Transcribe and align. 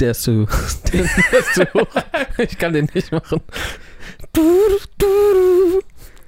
Der 0.00 0.12
ist 0.12 0.22
zu. 0.22 0.46
Der 0.92 1.02
ist 1.02 1.54
zu 1.54 1.64
hoch. 1.74 1.86
Ich 2.38 2.56
kann 2.56 2.72
den 2.72 2.88
nicht 2.94 3.12
machen. 3.12 3.42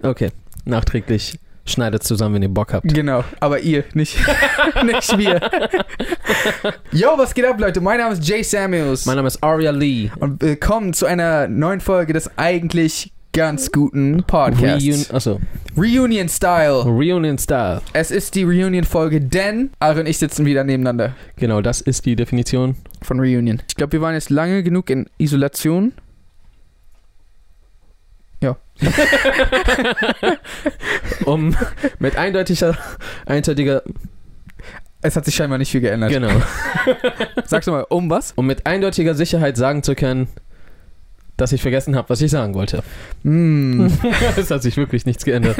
Okay, 0.02 0.30
nachträglich 0.66 1.38
schneidet 1.64 2.02
zusammen, 2.02 2.34
wenn 2.34 2.42
ihr 2.42 2.50
Bock 2.50 2.74
habt. 2.74 2.92
Genau, 2.92 3.24
aber 3.40 3.60
ihr, 3.60 3.84
nicht, 3.94 4.18
nicht 4.84 5.16
wir. 5.16 5.40
Yo, 6.90 7.08
was 7.16 7.32
geht 7.32 7.46
ab, 7.46 7.58
Leute? 7.58 7.80
Mein 7.80 8.00
Name 8.00 8.12
ist 8.12 8.28
Jay 8.28 8.42
Samuels. 8.42 9.06
Mein 9.06 9.16
Name 9.16 9.28
ist 9.28 9.42
Aria 9.42 9.70
Lee. 9.70 10.10
und 10.18 10.42
willkommen 10.42 10.92
zu 10.92 11.06
einer 11.06 11.48
neuen 11.48 11.80
Folge 11.80 12.12
des 12.12 12.36
eigentlich 12.36 13.12
ganz 13.32 13.72
guten 13.72 14.22
Podcasts. 14.24 14.86
Reun 14.86 15.06
achso, 15.16 15.40
Reunion 15.76 16.28
Style. 16.28 16.82
Reunion 16.84 17.38
Style. 17.38 17.80
Es 17.94 18.10
ist 18.10 18.34
die 18.34 18.42
Reunion-Folge, 18.42 19.20
denn 19.20 19.70
Ari 19.78 20.00
und 20.00 20.06
ich 20.06 20.18
sitzen 20.18 20.44
wieder 20.44 20.64
nebeneinander 20.64 21.14
Genau, 21.36 21.60
das 21.62 21.80
ist 21.80 22.04
die 22.04 22.14
Definition. 22.16 22.76
von 23.02 23.18
Reunion. 23.20 23.62
Ich 23.68 23.74
glaube, 23.74 23.92
wir 23.92 24.00
waren 24.02 24.14
jetzt 24.14 24.28
lange 24.30 24.62
genug 24.62 24.90
in 24.90 25.08
Isolation. 25.18 25.92
Ja. 28.42 28.56
Um 31.24 31.54
mit 32.00 32.16
eindeutiger, 32.16 32.76
eindeutiger, 33.26 33.82
Es 35.00 35.14
hat 35.16 35.24
sich 35.24 35.34
scheinbar 35.34 35.58
nicht 35.58 35.70
viel 35.70 35.80
geändert. 35.80 36.10
genau, 36.10 36.30
Sagst 37.46 37.68
du 37.68 37.72
mal, 37.72 37.86
um 37.88 38.10
was? 38.10 38.32
um 38.32 38.46
mit 38.46 38.66
eindeutiger 38.66 39.14
Sicherheit 39.14 39.56
sagen 39.56 39.82
zu 39.84 39.94
können, 39.94 40.28
dass 41.42 41.52
ich 41.52 41.60
vergessen 41.60 41.96
habe, 41.96 42.08
was 42.08 42.20
ich 42.22 42.30
sagen 42.30 42.54
wollte. 42.54 42.82
Mm. 43.24 43.88
es 44.36 44.50
hat 44.50 44.62
sich 44.62 44.76
wirklich 44.76 45.04
nichts 45.06 45.24
geändert. 45.24 45.56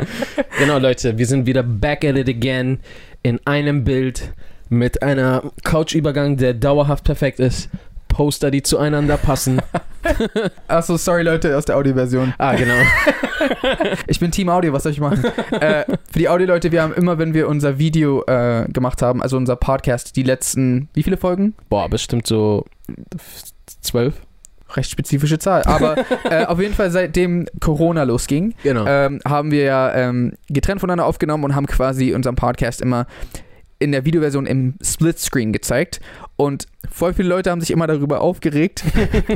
genau, 0.58 0.78
Leute, 0.78 1.16
wir 1.16 1.26
sind 1.26 1.46
wieder 1.46 1.62
back 1.62 2.04
at 2.04 2.16
it 2.16 2.28
again 2.28 2.80
in 3.22 3.38
einem 3.46 3.84
Bild 3.84 4.32
mit 4.68 5.02
einer 5.02 5.44
Couchübergang, 5.62 6.36
der 6.36 6.54
dauerhaft 6.54 7.04
perfekt 7.04 7.38
ist. 7.38 7.70
Poster, 8.08 8.50
die 8.50 8.62
zueinander 8.62 9.16
passen. 9.16 9.62
Achso, 10.68 10.96
sorry 10.96 11.22
Leute 11.22 11.56
aus 11.56 11.64
der 11.64 11.76
Audioversion. 11.76 12.34
Ah, 12.36 12.54
genau. 12.54 12.74
Ich 14.06 14.20
bin 14.20 14.30
Team 14.30 14.48
Audio, 14.48 14.72
was 14.72 14.82
soll 14.82 14.92
ich 14.92 15.00
machen? 15.00 15.24
äh, 15.52 15.84
für 16.10 16.18
die 16.18 16.28
Audio-Leute, 16.28 16.72
wir 16.72 16.82
haben 16.82 16.92
immer, 16.92 17.18
wenn 17.18 17.32
wir 17.32 17.48
unser 17.48 17.78
Video 17.78 18.22
äh, 18.26 18.66
gemacht 18.70 19.02
haben, 19.02 19.22
also 19.22 19.36
unser 19.36 19.56
Podcast, 19.56 20.16
die 20.16 20.24
letzten, 20.24 20.88
wie 20.94 21.02
viele 21.02 21.16
Folgen? 21.16 21.54
Boah, 21.70 21.88
bestimmt 21.88 22.26
so 22.26 22.66
zwölf. 23.80 24.14
Recht 24.76 24.90
spezifische 24.90 25.38
Zahl. 25.38 25.62
Aber 25.64 25.96
äh, 26.30 26.44
auf 26.46 26.60
jeden 26.60 26.74
Fall, 26.74 26.90
seitdem 26.90 27.46
Corona 27.60 28.02
losging, 28.04 28.54
Genau. 28.62 28.84
ähm, 28.86 29.20
haben 29.26 29.50
wir 29.50 29.64
ja 29.64 29.94
ähm, 29.94 30.32
getrennt 30.48 30.80
voneinander 30.80 31.06
aufgenommen 31.06 31.44
und 31.44 31.54
haben 31.54 31.66
quasi 31.66 32.14
unseren 32.14 32.34
Podcast 32.36 32.80
immer 32.80 33.06
in 33.78 33.90
der 33.90 34.04
Videoversion 34.04 34.46
im 34.46 34.74
Splitscreen 34.82 35.52
gezeigt. 35.52 36.00
Und 36.36 36.66
voll 36.90 37.14
viele 37.14 37.28
Leute 37.28 37.50
haben 37.50 37.60
sich 37.60 37.72
immer 37.72 37.86
darüber 37.88 38.20
aufgeregt, 38.20 38.84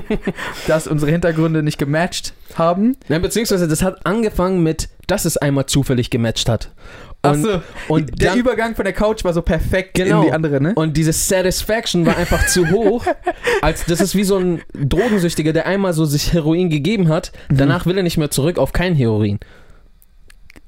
dass 0.68 0.86
unsere 0.86 1.10
Hintergründe 1.10 1.62
nicht 1.62 1.78
gematcht 1.78 2.32
haben. 2.54 2.96
Ja, 3.08 3.18
beziehungsweise 3.18 3.66
das 3.68 3.82
hat 3.82 4.06
angefangen 4.06 4.62
mit, 4.62 4.88
dass 5.08 5.24
es 5.24 5.36
einmal 5.36 5.66
zufällig 5.66 6.10
gematcht 6.10 6.48
hat. 6.48 6.70
Und, 7.32 7.46
Achso, 7.46 7.62
und 7.88 8.20
der 8.20 8.30
dann- 8.30 8.38
Übergang 8.38 8.74
von 8.74 8.84
der 8.84 8.94
Couch 8.94 9.24
war 9.24 9.32
so 9.32 9.42
perfekt 9.42 9.94
Genau. 9.94 10.20
in 10.22 10.26
die 10.28 10.32
andere, 10.32 10.60
ne? 10.60 10.72
Und 10.74 10.96
diese 10.96 11.12
Satisfaction 11.12 12.04
war 12.06 12.16
einfach 12.16 12.46
zu 12.46 12.70
hoch. 12.70 13.04
Als 13.62 13.84
das 13.86 14.00
ist 14.00 14.14
wie 14.14 14.24
so 14.24 14.36
ein 14.36 14.62
Drogensüchtiger, 14.74 15.52
der 15.52 15.66
einmal 15.66 15.92
so 15.92 16.04
sich 16.04 16.32
Heroin 16.32 16.70
gegeben 16.70 17.08
hat. 17.08 17.32
Danach 17.48 17.86
will 17.86 17.96
er 17.96 18.02
nicht 18.02 18.16
mehr 18.18 18.30
zurück 18.30 18.58
auf 18.58 18.72
kein 18.72 18.94
Heroin. 18.94 19.38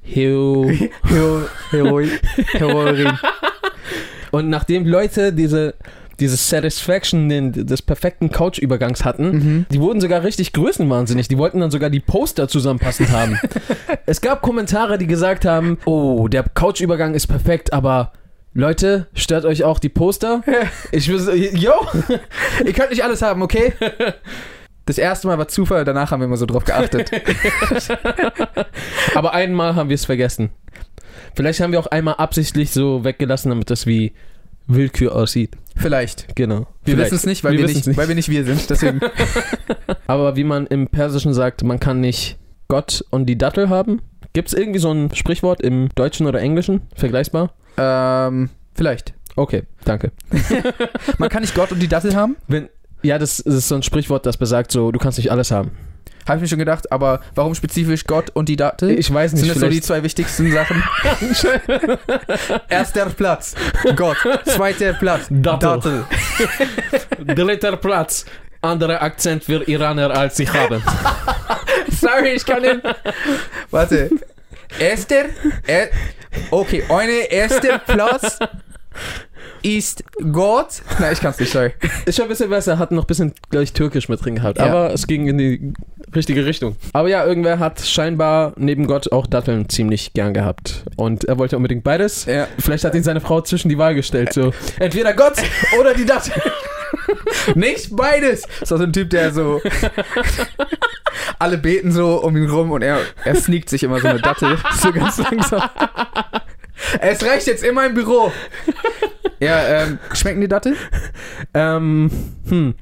Hero. 0.01 0.69
Hero, 1.07 1.41
Heroin. 1.71 2.09
Heroin. 2.53 3.17
Und 4.31 4.49
nachdem 4.49 4.85
Leute 4.85 5.33
diese, 5.33 5.75
diese 6.19 6.37
Satisfaction 6.37 7.29
den, 7.29 7.51
des 7.65 7.81
perfekten 7.81 8.29
Couch-Übergangs 8.31 9.05
hatten, 9.05 9.29
Mhm. 9.31 9.65
die 9.71 9.79
wurden 9.81 10.01
sogar 10.01 10.23
richtig 10.23 10.53
größenwahnsinnig. 10.53 11.27
Die 11.27 11.37
wollten 11.37 11.59
dann 11.59 11.71
sogar 11.71 11.89
die 11.89 11.99
Poster 11.99 12.47
zusammenpassend 12.47 13.09
haben. 13.11 13.39
es 14.05 14.21
gab 14.21 14.41
Kommentare, 14.41 14.97
die 14.97 15.07
gesagt 15.07 15.45
haben, 15.45 15.77
oh, 15.85 16.27
der 16.27 16.43
Couch-Übergang 16.43 17.13
ist 17.13 17.27
perfekt, 17.27 17.73
aber 17.73 18.11
Leute, 18.53 19.07
stört 19.13 19.45
euch 19.45 19.63
auch 19.63 19.79
die 19.79 19.89
Poster? 19.89 20.41
Ich 20.91 21.07
will 21.07 21.49
yo, 21.55 21.73
Ihr 22.65 22.73
könnt 22.73 22.89
nicht 22.89 23.03
alles 23.03 23.21
haben, 23.21 23.41
okay? 23.41 23.73
Das 24.85 24.97
erste 24.97 25.27
Mal 25.27 25.37
war 25.37 25.47
Zufall, 25.47 25.85
danach 25.85 26.09
haben 26.11 26.21
wir 26.21 26.25
immer 26.25 26.37
so 26.37 26.47
drauf 26.47 26.65
geachtet. 26.65 27.11
Aber 29.15 29.33
einmal 29.33 29.75
haben 29.75 29.89
wir 29.89 29.95
es 29.95 30.05
vergessen. 30.05 30.49
Vielleicht 31.35 31.59
haben 31.61 31.71
wir 31.71 31.79
auch 31.79 31.87
einmal 31.87 32.15
absichtlich 32.15 32.71
so 32.71 33.03
weggelassen, 33.03 33.49
damit 33.49 33.69
das 33.69 33.85
wie 33.85 34.13
Willkür 34.69 35.15
aussieht. 35.15 35.57
Vielleicht. 35.75 36.35
Genau. 36.35 36.67
Wir 36.85 36.97
wissen 36.97 37.15
es 37.15 37.25
nicht, 37.25 37.43
weil 37.43 37.57
wir, 37.57 37.65
nicht, 37.65 37.97
weil 37.97 38.07
wir 38.07 38.15
nicht 38.15 38.29
wir 38.29 38.45
sind. 38.45 38.69
Deswegen. 38.69 38.99
Aber 40.07 40.35
wie 40.35 40.43
man 40.43 40.67
im 40.67 40.87
Persischen 40.87 41.33
sagt, 41.33 41.63
man 41.63 41.79
kann 41.79 41.99
nicht 41.99 42.37
Gott 42.67 43.03
und 43.09 43.25
die 43.25 43.37
Dattel 43.37 43.69
haben. 43.69 44.01
Gibt 44.33 44.49
es 44.49 44.53
irgendwie 44.53 44.79
so 44.79 44.91
ein 44.91 45.13
Sprichwort 45.15 45.59
im 45.61 45.89
Deutschen 45.95 46.27
oder 46.27 46.39
Englischen? 46.39 46.81
Vergleichbar? 46.95 47.53
ähm, 47.77 48.49
vielleicht. 48.75 49.13
Okay, 49.35 49.63
danke. 49.85 50.11
Man 51.17 51.29
kann 51.29 51.41
nicht 51.41 51.55
Gott 51.55 51.71
und 51.71 51.79
die 51.79 51.87
Dattel 51.87 52.15
haben. 52.15 52.35
Wenn, 52.47 52.69
ja, 53.01 53.17
das 53.17 53.39
ist 53.39 53.69
so 53.69 53.75
ein 53.75 53.83
Sprichwort, 53.83 54.25
das 54.25 54.37
besagt 54.37 54.71
so, 54.71 54.91
du 54.91 54.99
kannst 54.99 55.17
nicht 55.17 55.31
alles 55.31 55.49
haben. 55.49 55.71
Habe 56.27 56.37
ich 56.37 56.41
mir 56.41 56.47
schon 56.47 56.59
gedacht, 56.59 56.91
aber 56.91 57.21
warum 57.33 57.55
spezifisch 57.55 58.05
Gott 58.05 58.29
und 58.31 58.49
die 58.49 58.55
Dattel? 58.55 58.91
Ich 58.91 59.11
weiß 59.11 59.33
nicht, 59.33 59.41
Sind 59.41 59.55
das 59.55 59.61
so 59.61 59.67
die 59.67 59.81
zwei 59.81 60.03
wichtigsten 60.03 60.51
Sachen? 60.51 60.83
Erster 62.69 63.07
Platz, 63.07 63.55
Gott. 63.95 64.17
Zweiter 64.45 64.93
Platz, 64.93 65.25
Dattel. 65.29 66.05
Dritter 67.25 67.77
Platz. 67.77 68.25
Anderer 68.61 69.01
Akzent 69.01 69.45
für 69.45 69.67
Iraner 69.67 70.11
als 70.11 70.37
ich 70.39 70.53
habe. 70.53 70.81
Sorry, 71.89 72.33
ich 72.35 72.45
kann 72.45 72.61
den. 72.61 72.81
Warte. 73.71 74.09
Erster. 74.77 75.25
Er, 75.65 75.89
okay, 76.51 76.83
eine 76.89 77.31
erster 77.31 77.79
Platz 77.79 78.37
ist 79.63 80.03
Gott. 80.31 80.81
Nein, 80.99 81.13
ich 81.13 81.19
kann's 81.19 81.39
nicht, 81.39 81.51
sorry. 81.51 81.73
Ist 82.05 82.15
schon 82.15 82.25
ein 82.25 82.29
bisschen 82.29 82.49
besser, 82.49 82.77
hat 82.77 82.91
noch 82.91 83.03
ein 83.03 83.07
bisschen 83.07 83.33
gleich 83.49 83.73
Türkisch 83.73 84.09
mit 84.09 84.23
drin 84.23 84.35
gehabt. 84.35 84.57
Ja. 84.57 84.65
Aber 84.65 84.93
es 84.93 85.07
ging 85.07 85.27
in 85.27 85.37
die 85.37 85.73
richtige 86.15 86.45
Richtung. 86.45 86.75
Aber 86.93 87.07
ja, 87.07 87.25
irgendwer 87.25 87.59
hat 87.59 87.81
scheinbar 87.81 88.53
neben 88.57 88.87
Gott 88.87 89.11
auch 89.11 89.27
Datteln 89.27 89.69
ziemlich 89.69 90.13
gern 90.13 90.33
gehabt. 90.33 90.83
Und 90.95 91.25
er 91.25 91.37
wollte 91.37 91.57
unbedingt 91.57 91.83
beides. 91.83 92.25
Ja. 92.25 92.47
Vielleicht 92.57 92.83
hat 92.83 92.95
ihn 92.95 93.03
seine 93.03 93.21
Frau 93.21 93.41
zwischen 93.41 93.69
die 93.69 93.77
Wahl 93.77 93.95
gestellt. 93.95 94.33
So, 94.33 94.53
entweder 94.79 95.13
Gott 95.13 95.35
oder 95.79 95.93
die 95.93 96.05
Datteln. 96.05 96.41
Nicht 97.55 97.95
beides. 97.95 98.43
So 98.63 98.77
so 98.77 98.83
ein 98.83 98.93
Typ, 98.93 99.09
der 99.09 99.31
so. 99.31 99.61
Alle 101.39 101.57
beten 101.57 101.91
so 101.91 102.21
um 102.21 102.35
ihn 102.35 102.49
rum 102.49 102.71
und 102.71 102.81
er, 102.81 102.99
er 103.23 103.35
sneakt 103.35 103.69
sich 103.69 103.83
immer 103.83 103.99
so 103.99 104.07
eine 104.07 104.19
Dattel. 104.19 104.57
So 104.77 104.91
ganz 104.91 105.17
langsam. 105.17 105.61
Es 106.99 107.23
reicht 107.23 107.47
jetzt 107.47 107.63
immer 107.63 107.85
im 107.85 107.93
Büro. 107.93 108.31
Ja, 109.39 109.83
ähm, 109.83 109.99
schmecken 110.13 110.41
die 110.41 110.47
Dattel? 110.47 110.75
Ähm, 111.53 112.09
hm. 112.47 112.75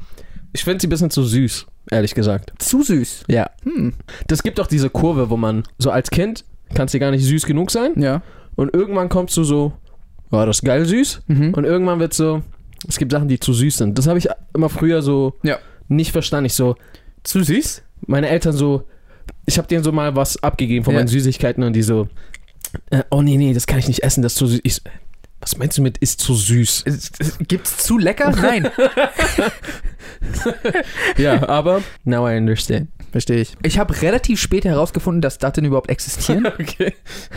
Ich 0.54 0.64
finde 0.64 0.80
sie 0.82 0.88
ein 0.88 0.90
bisschen 0.90 1.10
zu 1.12 1.24
süß, 1.24 1.66
ehrlich 1.92 2.16
gesagt. 2.16 2.52
Zu 2.60 2.82
süß. 2.84 3.26
Ja. 3.28 3.50
Hm. 3.64 3.94
Das 4.28 4.44
gibt 4.44 4.60
auch 4.60 4.68
diese 4.68 4.90
Kurve, 4.90 5.30
wo 5.30 5.38
man 5.38 5.64
so 5.78 5.92
als 5.92 6.10
Kind 6.10 6.44
kannst 6.74 6.94
du 6.94 7.00
gar 7.00 7.12
nicht 7.12 7.24
süß 7.24 7.46
genug 7.46 7.72
sein. 7.72 7.94
Ja. 8.02 8.22
Und 8.56 8.74
irgendwann 8.74 9.10
kommst 9.10 9.38
du 9.38 9.44
so, 9.44 9.74
war 10.30 10.46
das 10.46 10.58
ist 10.58 10.66
geil 10.66 10.86
süß? 10.86 11.22
Mhm. 11.28 11.54
Und 11.54 11.64
irgendwann 11.64 12.00
wird 12.00 12.14
so, 12.14 12.42
es 12.88 12.98
gibt 12.98 13.12
Sachen, 13.12 13.28
die 13.28 13.40
zu 13.40 13.54
süß 13.54 13.78
sind. 13.78 13.98
Das 13.98 14.08
habe 14.08 14.18
ich 14.20 14.28
immer 14.56 14.70
früher 14.70 15.02
so 15.02 15.36
Ja. 15.44 15.58
nicht 15.88 16.12
verstanden. 16.12 16.46
Ich 16.48 16.54
so, 16.54 16.76
Zu 17.24 17.44
süß? 17.44 17.84
meine 18.08 18.30
Eltern 18.30 18.54
so, 18.54 18.84
ich 19.46 19.58
habe 19.58 19.68
denen 19.68 19.84
so 19.84 19.92
mal 19.92 20.16
was 20.16 20.42
abgegeben 20.44 20.84
von 20.86 20.94
Ja. 20.94 21.00
meinen 21.02 21.08
Süßigkeiten 21.08 21.64
und 21.64 21.74
die 21.74 21.84
so, 21.84 22.08
äh, 22.90 23.04
oh 23.12 23.22
nee, 23.22 23.38
nee, 23.38 23.54
das 23.54 23.68
kann 23.68 23.80
ich 23.80 23.88
nicht 23.88 24.04
essen, 24.04 24.22
das 24.24 24.34
ist 24.34 24.40
zu 24.40 24.48
süß. 24.48 24.60
Ich 24.64 24.82
was 25.40 25.58
meinst 25.58 25.78
du 25.78 25.82
mit 25.82 25.98
ist 26.00 26.20
zu 26.20 26.34
süß? 26.34 26.84
Gibt's 27.48 27.78
zu 27.78 27.98
lecker? 27.98 28.32
Nein. 28.32 28.70
ja, 31.18 31.48
aber 31.48 31.82
now 32.04 32.28
I 32.28 32.38
understand. 32.38 32.90
Verstehe 33.12 33.42
ich. 33.42 33.54
Ich 33.64 33.80
habe 33.80 34.02
relativ 34.02 34.40
spät 34.40 34.66
herausgefunden, 34.66 35.22
dass 35.22 35.38
Datteln 35.38 35.66
überhaupt 35.66 35.90
existieren. 35.90 36.48
Okay. 36.60 36.94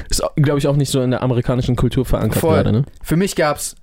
Ist, 0.08 0.22
glaube 0.36 0.58
ich, 0.58 0.66
auch 0.66 0.76
nicht 0.76 0.90
so 0.90 1.02
in 1.02 1.10
der 1.10 1.22
amerikanischen 1.22 1.76
Kultur 1.76 2.04
verankert 2.04 2.40
Voll. 2.40 2.54
gerade, 2.56 2.72
ne? 2.72 2.84
Für 3.02 3.16
mich 3.16 3.36
gab's 3.36 3.76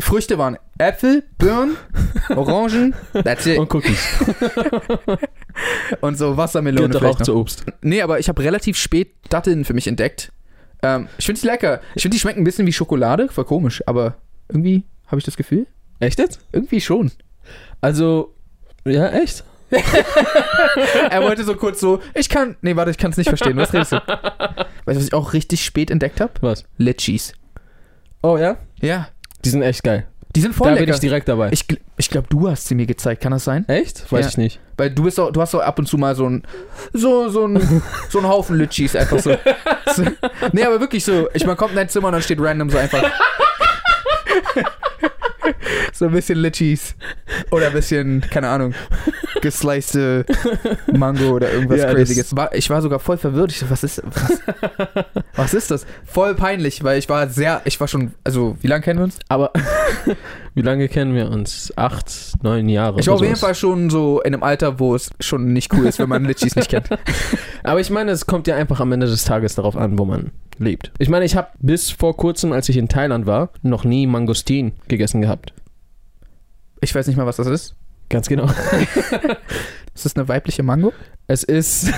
Früchte 0.00 0.38
waren 0.38 0.56
Äpfel, 0.78 1.22
Birnen, 1.38 1.76
Orangen, 2.30 2.94
that's 3.12 3.46
it. 3.46 3.58
Und 3.58 3.72
Cookies. 3.74 3.98
Und 6.00 6.16
so 6.16 6.36
Wassermelone 6.36 6.88
Gehört 6.88 7.02
doch 7.04 7.08
auch 7.14 7.18
noch. 7.18 7.26
zu 7.26 7.36
Obst. 7.36 7.64
Nee, 7.82 8.00
aber 8.00 8.18
ich 8.18 8.28
habe 8.28 8.42
relativ 8.42 8.76
spät 8.78 9.12
Datteln 9.28 9.64
für 9.64 9.74
mich 9.74 9.86
entdeckt. 9.86 10.32
Ähm, 10.82 11.08
ich 11.18 11.26
finde 11.26 11.40
die 11.40 11.46
lecker. 11.46 11.80
Ich 11.94 12.02
finde, 12.02 12.14
die 12.14 12.20
schmecken 12.20 12.40
ein 12.40 12.44
bisschen 12.44 12.66
wie 12.66 12.72
Schokolade. 12.72 13.28
Voll 13.28 13.44
komisch, 13.44 13.82
aber 13.86 14.16
irgendwie 14.48 14.84
habe 15.06 15.18
ich 15.18 15.24
das 15.24 15.36
Gefühl. 15.36 15.66
Echt 15.98 16.18
jetzt? 16.18 16.40
Irgendwie 16.52 16.80
schon. 16.80 17.10
Also, 17.80 18.34
ja, 18.84 19.08
echt? 19.08 19.44
er 21.10 21.22
wollte 21.22 21.44
so 21.44 21.54
kurz 21.54 21.78
so, 21.78 22.00
ich 22.14 22.28
kann, 22.28 22.56
nee, 22.60 22.74
warte, 22.74 22.90
ich 22.90 22.98
kann 22.98 23.12
es 23.12 23.16
nicht 23.16 23.28
verstehen. 23.28 23.56
Was 23.56 23.72
redest 23.72 23.92
du? 23.92 23.96
Weißt 23.96 24.06
du, 24.06 24.96
was 24.96 25.04
ich 25.04 25.14
auch 25.14 25.32
richtig 25.32 25.64
spät 25.64 25.90
entdeckt 25.90 26.20
habe? 26.20 26.32
Was? 26.40 26.64
Litchis. 26.76 27.34
Oh 28.22 28.36
ja? 28.36 28.56
Ja. 28.80 29.08
Die 29.44 29.50
sind 29.50 29.62
echt 29.62 29.84
geil. 29.84 30.06
Die 30.36 30.40
sind 30.40 30.54
voll 30.54 30.68
da 30.68 30.74
lecker. 30.74 30.86
bin 30.86 30.94
ich 30.94 31.00
direkt 31.00 31.28
dabei. 31.28 31.48
ich 31.52 31.64
ich 31.96 32.08
glaube, 32.08 32.28
du 32.30 32.48
hast 32.48 32.66
sie 32.68 32.74
mir 32.74 32.86
gezeigt. 32.86 33.20
Kann 33.22 33.32
das 33.32 33.44
sein? 33.44 33.68
echt? 33.68 34.10
Weiß 34.12 34.24
Ja. 34.26 34.28
ich 34.28 34.36
nicht. 34.38 34.60
Weil 34.76 34.90
du 34.90 35.02
bist 35.02 35.18
auch, 35.18 35.30
du 35.32 35.40
hast 35.40 35.52
doch 35.54 35.60
ab 35.60 35.78
und 35.78 35.86
zu 35.86 35.98
mal 35.98 36.14
so 36.14 36.26
ein, 36.28 36.42
so, 36.92 37.28
so 37.28 37.46
ein, 37.46 37.82
so 38.08 38.18
ein 38.20 38.28
Haufen 38.28 38.56
Litchis 38.56 38.94
einfach 38.96 39.18
so. 39.18 39.30
so. 39.94 40.04
Nee, 40.52 40.64
aber 40.64 40.80
wirklich 40.80 41.04
so. 41.04 41.28
Ich 41.34 41.44
man 41.46 41.56
kommt 41.56 41.70
in 41.72 41.76
dein 41.76 41.88
Zimmer 41.88 42.06
und 42.08 42.12
dann 42.12 42.22
steht 42.22 42.40
random 42.40 42.70
so 42.70 42.78
einfach. 42.78 43.02
so 45.92 46.06
ein 46.06 46.12
bisschen 46.12 46.38
Litchis. 46.38 46.94
Oder 47.50 47.68
ein 47.68 47.72
bisschen, 47.72 48.20
keine 48.30 48.48
Ahnung, 48.48 48.74
geslicete 49.40 50.24
Mango 50.92 51.30
oder 51.30 51.52
irgendwas 51.52 51.78
Ja, 51.78 51.92
Crazyes. 51.92 52.34
Ich 52.52 52.70
war 52.70 52.82
sogar 52.82 52.98
voll 52.98 53.18
verwirrt. 53.18 53.52
Ich 53.52 53.58
so, 53.58 53.70
was 53.70 53.84
ist, 53.84 54.02
was, 54.04 54.40
was 55.34 55.54
ist 55.54 55.70
das? 55.70 55.86
Voll 56.04 56.34
peinlich, 56.34 56.82
weil 56.84 56.98
ich 56.98 57.08
war 57.08 57.28
sehr, 57.28 57.62
ich 57.64 57.78
war 57.80 57.88
schon, 57.88 58.12
also, 58.24 58.56
wie 58.60 58.66
lange 58.66 58.82
kennen 58.82 59.00
wir 59.00 59.04
uns? 59.04 59.18
Aber 59.28 59.52
wie 60.60 60.62
lange 60.62 60.88
kennen 60.88 61.14
wir 61.14 61.30
uns? 61.30 61.72
Acht, 61.76 62.12
neun 62.42 62.68
Jahre. 62.68 63.00
Ich 63.00 63.06
war 63.06 63.14
auf 63.14 63.22
jeden. 63.22 63.36
Fall 63.36 63.54
schon 63.54 63.88
so 63.88 64.20
in 64.20 64.34
einem 64.34 64.42
Alter, 64.42 64.78
wo 64.78 64.94
es 64.94 65.08
schon 65.18 65.54
nicht 65.54 65.72
cool 65.72 65.86
ist, 65.86 65.98
wenn 65.98 66.10
man 66.10 66.26
Litchis 66.26 66.54
nicht 66.54 66.68
kennt. 66.68 66.90
Aber 67.62 67.80
ich 67.80 67.88
meine, 67.88 68.10
es 68.10 68.26
kommt 68.26 68.46
ja 68.46 68.56
einfach 68.56 68.78
am 68.80 68.92
Ende 68.92 69.06
des 69.06 69.24
Tages 69.24 69.54
darauf 69.54 69.74
an, 69.74 69.98
wo 69.98 70.04
man 70.04 70.32
lebt. 70.58 70.92
Ich 70.98 71.08
meine, 71.08 71.24
ich 71.24 71.34
habe 71.34 71.48
bis 71.60 71.90
vor 71.90 72.14
kurzem, 72.14 72.52
als 72.52 72.68
ich 72.68 72.76
in 72.76 72.88
Thailand 72.88 73.24
war, 73.24 73.48
noch 73.62 73.84
nie 73.84 74.06
Mangostin 74.06 74.72
gegessen 74.86 75.22
gehabt. 75.22 75.54
Ich 76.82 76.94
weiß 76.94 77.06
nicht 77.06 77.16
mal, 77.16 77.24
was 77.24 77.36
das 77.36 77.46
ist. 77.46 77.74
Ganz 78.10 78.28
genau. 78.28 78.50
Ist 79.94 80.04
das 80.04 80.16
eine 80.16 80.28
weibliche 80.28 80.62
Mango? 80.62 80.92
Es 81.26 81.42
ist, 81.42 81.92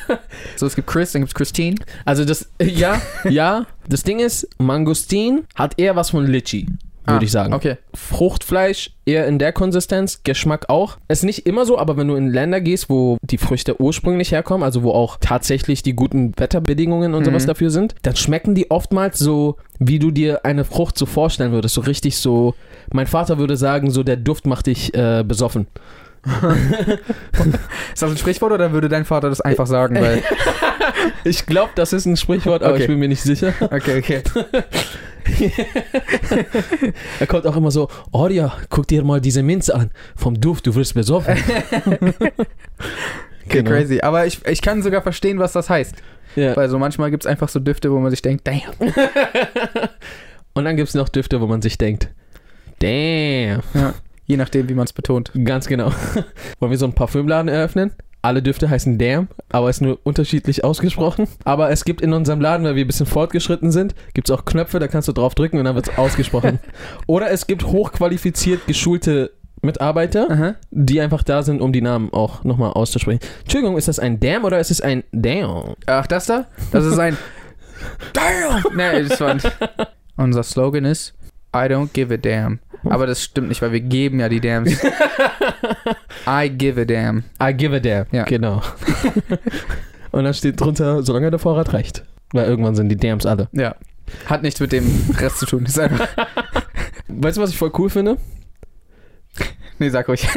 So, 0.56 0.66
es 0.66 0.74
gibt 0.76 0.86
Chris, 0.88 1.12
dann 1.12 1.22
gibt 1.22 1.30
es 1.30 1.34
Christine. 1.34 1.76
also 2.04 2.24
das, 2.24 2.48
ja, 2.60 3.00
ja. 3.28 3.66
Das 3.88 4.02
Ding 4.02 4.18
ist, 4.20 4.48
Mangostin 4.58 5.44
hat 5.54 5.78
eher 5.78 5.94
was 5.96 6.10
von 6.10 6.26
Litchi, 6.26 6.66
würde 7.06 7.20
Ah, 7.20 7.22
ich 7.22 7.30
sagen. 7.32 7.52
Okay. 7.52 7.76
Fruchtfleisch 7.94 8.90
eher 9.06 9.26
in 9.26 9.38
der 9.38 9.52
Konsistenz, 9.52 10.22
Geschmack 10.22 10.70
auch. 10.70 10.96
Ist 11.08 11.24
nicht 11.24 11.46
immer 11.46 11.66
so, 11.66 11.78
aber 11.78 11.96
wenn 11.96 12.08
du 12.08 12.14
in 12.14 12.28
Länder 12.30 12.60
gehst, 12.60 12.88
wo 12.88 13.18
die 13.22 13.38
Früchte 13.38 13.80
ursprünglich 13.80 14.32
herkommen, 14.32 14.62
also 14.62 14.82
wo 14.82 14.92
auch 14.92 15.18
tatsächlich 15.20 15.82
die 15.82 15.94
guten 15.94 16.32
Wetterbedingungen 16.38 17.12
und 17.14 17.20
Mhm. 17.20 17.24
sowas 17.26 17.46
dafür 17.46 17.70
sind, 17.70 17.94
dann 18.02 18.16
schmecken 18.16 18.54
die 18.54 18.70
oftmals 18.70 19.18
so, 19.18 19.56
wie 19.78 19.98
du 19.98 20.10
dir 20.10 20.44
eine 20.44 20.64
Frucht 20.64 20.96
so 20.96 21.04
vorstellen 21.06 21.52
würdest. 21.52 21.74
So 21.74 21.82
richtig 21.82 22.16
so, 22.16 22.54
mein 22.92 23.06
Vater 23.06 23.36
würde 23.38 23.56
sagen, 23.56 23.90
so 23.90 24.02
der 24.02 24.16
Duft 24.16 24.46
macht 24.46 24.66
dich 24.66 24.94
äh, 24.94 25.22
besoffen. 25.26 25.66
Ist 27.92 28.02
das 28.02 28.10
ein 28.10 28.16
Sprichwort 28.16 28.52
oder 28.52 28.72
würde 28.72 28.88
dein 28.88 29.04
Vater 29.04 29.28
das 29.28 29.40
einfach 29.40 29.66
sagen? 29.66 29.96
Weil, 30.00 30.22
Ich 31.24 31.46
glaube, 31.46 31.72
das 31.74 31.92
ist 31.92 32.06
ein 32.06 32.16
Sprichwort, 32.16 32.62
aber 32.62 32.74
Okay. 32.74 32.82
ich 32.82 32.88
bin 32.88 32.98
mir 32.98 33.08
nicht 33.08 33.22
sicher. 33.22 33.52
okay, 33.60 33.98
okay. 33.98 34.22
Er 37.20 37.26
kommt 37.26 37.46
auch 37.46 37.56
immer 37.56 37.70
so, 37.70 37.88
oh 38.12 38.28
ja, 38.28 38.52
guck 38.68 38.86
dir 38.86 39.02
mal 39.04 39.20
diese 39.20 39.42
Minze 39.42 39.74
an. 39.74 39.90
Vom 40.16 40.40
Duft, 40.40 40.66
du 40.66 40.74
wirst 40.74 40.94
besoffen. 40.94 41.34
Okay, 41.36 42.32
Genau. 43.48 43.70
crazy. 43.70 44.00
Aber 44.00 44.26
ich, 44.26 44.44
ich 44.46 44.62
kann 44.62 44.82
sogar 44.82 45.02
verstehen, 45.02 45.38
was 45.38 45.52
das 45.52 45.68
heißt. 45.70 45.94
Ja. 46.36 46.56
Weil 46.56 46.68
so 46.68 46.78
manchmal 46.78 47.10
gibt 47.10 47.24
es 47.24 47.30
einfach 47.30 47.48
so 47.48 47.60
Düfte, 47.60 47.90
wo 47.92 47.98
man 47.98 48.10
sich 48.10 48.22
denkt, 48.22 48.46
damn. 48.46 48.60
Und 50.54 50.64
dann 50.64 50.76
gibt 50.76 50.88
es 50.88 50.94
noch 50.94 51.08
Düfte, 51.08 51.40
wo 51.40 51.46
man 51.46 51.62
sich 51.62 51.78
denkt, 51.78 52.08
damn. 52.80 53.62
Je 54.26 54.36
nachdem, 54.36 54.68
wie 54.68 54.74
man 54.74 54.84
es 54.84 54.92
betont. 54.92 55.32
Ganz 55.44 55.66
genau. 55.66 55.92
Wollen 56.58 56.70
wir 56.70 56.78
so 56.78 56.86
einen 56.86 56.94
Parfümladen 56.94 57.48
eröffnen? 57.48 57.92
Alle 58.22 58.40
Düfte 58.40 58.70
heißen 58.70 58.96
Damn, 58.96 59.28
aber 59.50 59.68
ist 59.68 59.82
nur 59.82 59.98
unterschiedlich 60.02 60.64
ausgesprochen. 60.64 61.28
Aber 61.44 61.70
es 61.70 61.84
gibt 61.84 62.00
in 62.00 62.14
unserem 62.14 62.40
Laden, 62.40 62.64
weil 62.64 62.74
wir 62.74 62.84
ein 62.84 62.86
bisschen 62.86 63.04
fortgeschritten 63.04 63.70
sind, 63.70 63.94
gibt 64.14 64.30
es 64.30 64.34
auch 64.34 64.46
Knöpfe, 64.46 64.78
da 64.78 64.88
kannst 64.88 65.08
du 65.08 65.12
drauf 65.12 65.34
drücken 65.34 65.58
und 65.58 65.66
dann 65.66 65.74
wird 65.74 65.88
es 65.88 65.98
ausgesprochen. 65.98 66.58
Oder 67.06 67.30
es 67.30 67.46
gibt 67.46 67.66
hochqualifiziert 67.66 68.66
geschulte 68.66 69.32
Mitarbeiter, 69.60 70.30
Aha. 70.30 70.54
die 70.70 71.02
einfach 71.02 71.22
da 71.22 71.42
sind, 71.42 71.60
um 71.60 71.74
die 71.74 71.82
Namen 71.82 72.14
auch 72.14 72.44
nochmal 72.44 72.72
auszusprechen. 72.72 73.20
Entschuldigung, 73.42 73.76
ist 73.76 73.88
das 73.88 73.98
ein 73.98 74.20
Damn 74.20 74.44
oder 74.44 74.58
ist 74.58 74.70
es 74.70 74.80
ein 74.80 75.04
Damn? 75.12 75.74
Ach, 75.84 76.06
das 76.06 76.24
da? 76.24 76.46
Das 76.72 76.86
ist 76.86 76.98
ein 76.98 77.18
Damn! 78.14 78.74
Nee, 78.74 79.06
das 79.06 79.20
war. 79.20 79.36
Unser 80.16 80.42
Slogan 80.44 80.86
ist 80.86 81.12
I 81.54 81.68
don't 81.68 81.90
give 81.92 82.12
a 82.12 82.16
damn. 82.16 82.58
Aber 82.84 83.06
das 83.06 83.22
stimmt 83.22 83.48
nicht, 83.48 83.62
weil 83.62 83.72
wir 83.72 83.80
geben 83.80 84.20
ja 84.20 84.28
die 84.28 84.40
Dams. 84.40 84.72
I 86.26 86.48
give 86.50 86.80
a 86.80 86.84
damn. 86.84 87.24
I 87.42 87.52
give 87.54 87.74
a 87.74 87.80
damn. 87.80 88.06
Ja. 88.12 88.24
Genau. 88.24 88.62
und 90.10 90.24
dann 90.24 90.34
steht 90.34 90.60
drunter, 90.60 91.02
solange 91.02 91.30
der 91.30 91.38
Vorrat 91.38 91.72
reicht. 91.72 92.04
Weil 92.32 92.46
irgendwann 92.46 92.74
sind 92.74 92.88
die 92.88 92.96
Dams 92.96 93.26
alle. 93.26 93.48
Ja. 93.52 93.76
Hat 94.26 94.42
nichts 94.42 94.60
mit 94.60 94.72
dem 94.72 95.14
Rest 95.18 95.38
zu 95.38 95.46
tun. 95.46 95.64
Ist 95.64 95.78
einfach. 95.78 96.08
Weißt 97.08 97.36
du, 97.36 97.42
was 97.42 97.50
ich 97.50 97.58
voll 97.58 97.72
cool 97.78 97.90
finde? 97.90 98.18
Nee, 99.78 99.88
sag 99.90 100.08
ruhig. 100.08 100.26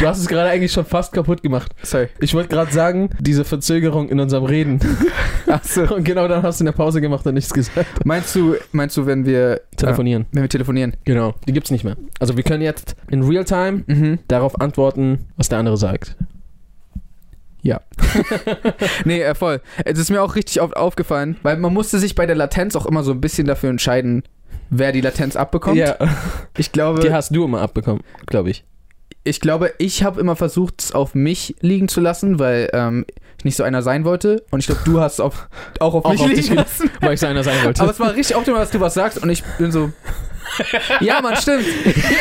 Du 0.00 0.06
hast 0.06 0.18
es 0.18 0.26
gerade 0.28 0.50
eigentlich 0.50 0.72
schon 0.72 0.84
fast 0.84 1.12
kaputt 1.12 1.42
gemacht. 1.42 1.72
Sorry. 1.82 2.08
Ich 2.20 2.34
wollte 2.34 2.48
gerade 2.50 2.72
sagen, 2.72 3.10
diese 3.18 3.44
Verzögerung 3.44 4.08
in 4.08 4.20
unserem 4.20 4.44
Reden. 4.44 4.78
Achso. 5.46 5.94
Und 5.94 6.04
genau 6.04 6.28
dann 6.28 6.42
hast 6.42 6.60
du 6.60 6.62
in 6.62 6.66
der 6.66 6.72
Pause 6.72 7.00
gemacht 7.00 7.26
und 7.26 7.34
nichts 7.34 7.52
gesagt. 7.52 8.04
Meinst 8.04 8.34
du, 8.34 8.56
meinst 8.72 8.96
du, 8.96 9.06
wenn 9.06 9.24
wir 9.24 9.60
Telefonieren. 9.76 10.22
Äh, 10.24 10.26
wenn 10.32 10.42
wir 10.42 10.48
telefonieren? 10.48 10.94
Genau. 11.04 11.34
Die 11.48 11.52
gibt's 11.52 11.70
nicht 11.70 11.84
mehr. 11.84 11.96
Also 12.20 12.36
wir 12.36 12.44
können 12.44 12.62
jetzt 12.62 12.96
in 13.10 13.22
Realtime 13.22 13.84
Mhm. 13.86 14.18
darauf 14.28 14.60
antworten, 14.60 15.26
was 15.36 15.48
der 15.48 15.58
andere 15.58 15.76
sagt. 15.76 16.16
Nee, 19.04 19.22
äh, 19.22 19.34
voll. 19.34 19.60
Es 19.84 19.98
ist 19.98 20.10
mir 20.10 20.22
auch 20.22 20.34
richtig 20.36 20.60
oft 20.60 20.76
aufgefallen, 20.76 21.36
weil 21.42 21.56
man 21.56 21.72
musste 21.74 21.98
sich 21.98 22.14
bei 22.14 22.26
der 22.26 22.36
Latenz 22.36 22.76
auch 22.76 22.86
immer 22.86 23.02
so 23.02 23.12
ein 23.12 23.20
bisschen 23.20 23.46
dafür 23.46 23.70
entscheiden, 23.70 24.22
wer 24.70 24.92
die 24.92 25.00
Latenz 25.00 25.36
abbekommt. 25.36 25.76
Ja, 25.76 25.96
Ich 26.56 26.72
glaube, 26.72 27.00
die 27.00 27.12
hast 27.12 27.34
du 27.34 27.44
immer 27.44 27.60
abbekommen, 27.62 28.02
glaube 28.26 28.50
ich. 28.50 28.64
Ich 29.26 29.40
glaube, 29.40 29.74
ich 29.78 30.04
habe 30.04 30.20
immer 30.20 30.36
versucht, 30.36 30.82
es 30.82 30.92
auf 30.92 31.14
mich 31.14 31.56
liegen 31.60 31.88
zu 31.88 32.00
lassen, 32.00 32.38
weil 32.38 32.70
ähm, 32.72 33.04
ich 33.38 33.44
nicht 33.44 33.56
so 33.56 33.64
einer 33.64 33.82
sein 33.82 34.04
wollte. 34.04 34.44
Und 34.50 34.60
ich 34.60 34.66
glaube, 34.66 34.82
du 34.84 35.00
hast 35.00 35.14
es 35.14 35.20
auf, 35.20 35.48
auch 35.80 35.94
auf 35.94 36.04
Auch 36.04 36.12
mich 36.12 36.20
auf 36.20 36.28
dich 36.28 36.42
liegen 36.44 36.54
lassen. 36.56 36.90
Weil 37.00 37.14
ich 37.14 37.20
so 37.20 37.26
einer 37.26 37.42
sein 37.42 37.64
wollte. 37.64 37.82
Aber 37.82 37.90
es 37.90 38.00
war 38.00 38.14
richtig 38.14 38.36
optimal, 38.36 38.60
dass 38.60 38.70
du 38.70 38.80
was 38.80 38.94
sagst 38.94 39.22
und 39.22 39.28
ich 39.28 39.42
bin 39.58 39.72
so. 39.72 39.90
ja, 41.00 41.20
man, 41.20 41.34
stimmt. 41.36 41.64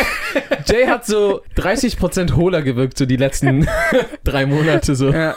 Jay 0.65 0.87
hat 0.87 1.05
so 1.05 1.41
30% 1.57 2.35
hohler 2.35 2.63
gewirkt, 2.63 2.97
so 2.97 3.05
die 3.05 3.17
letzten 3.17 3.67
drei 4.23 4.47
Monate 4.47 4.95
so. 4.95 5.11
Ja. 5.11 5.35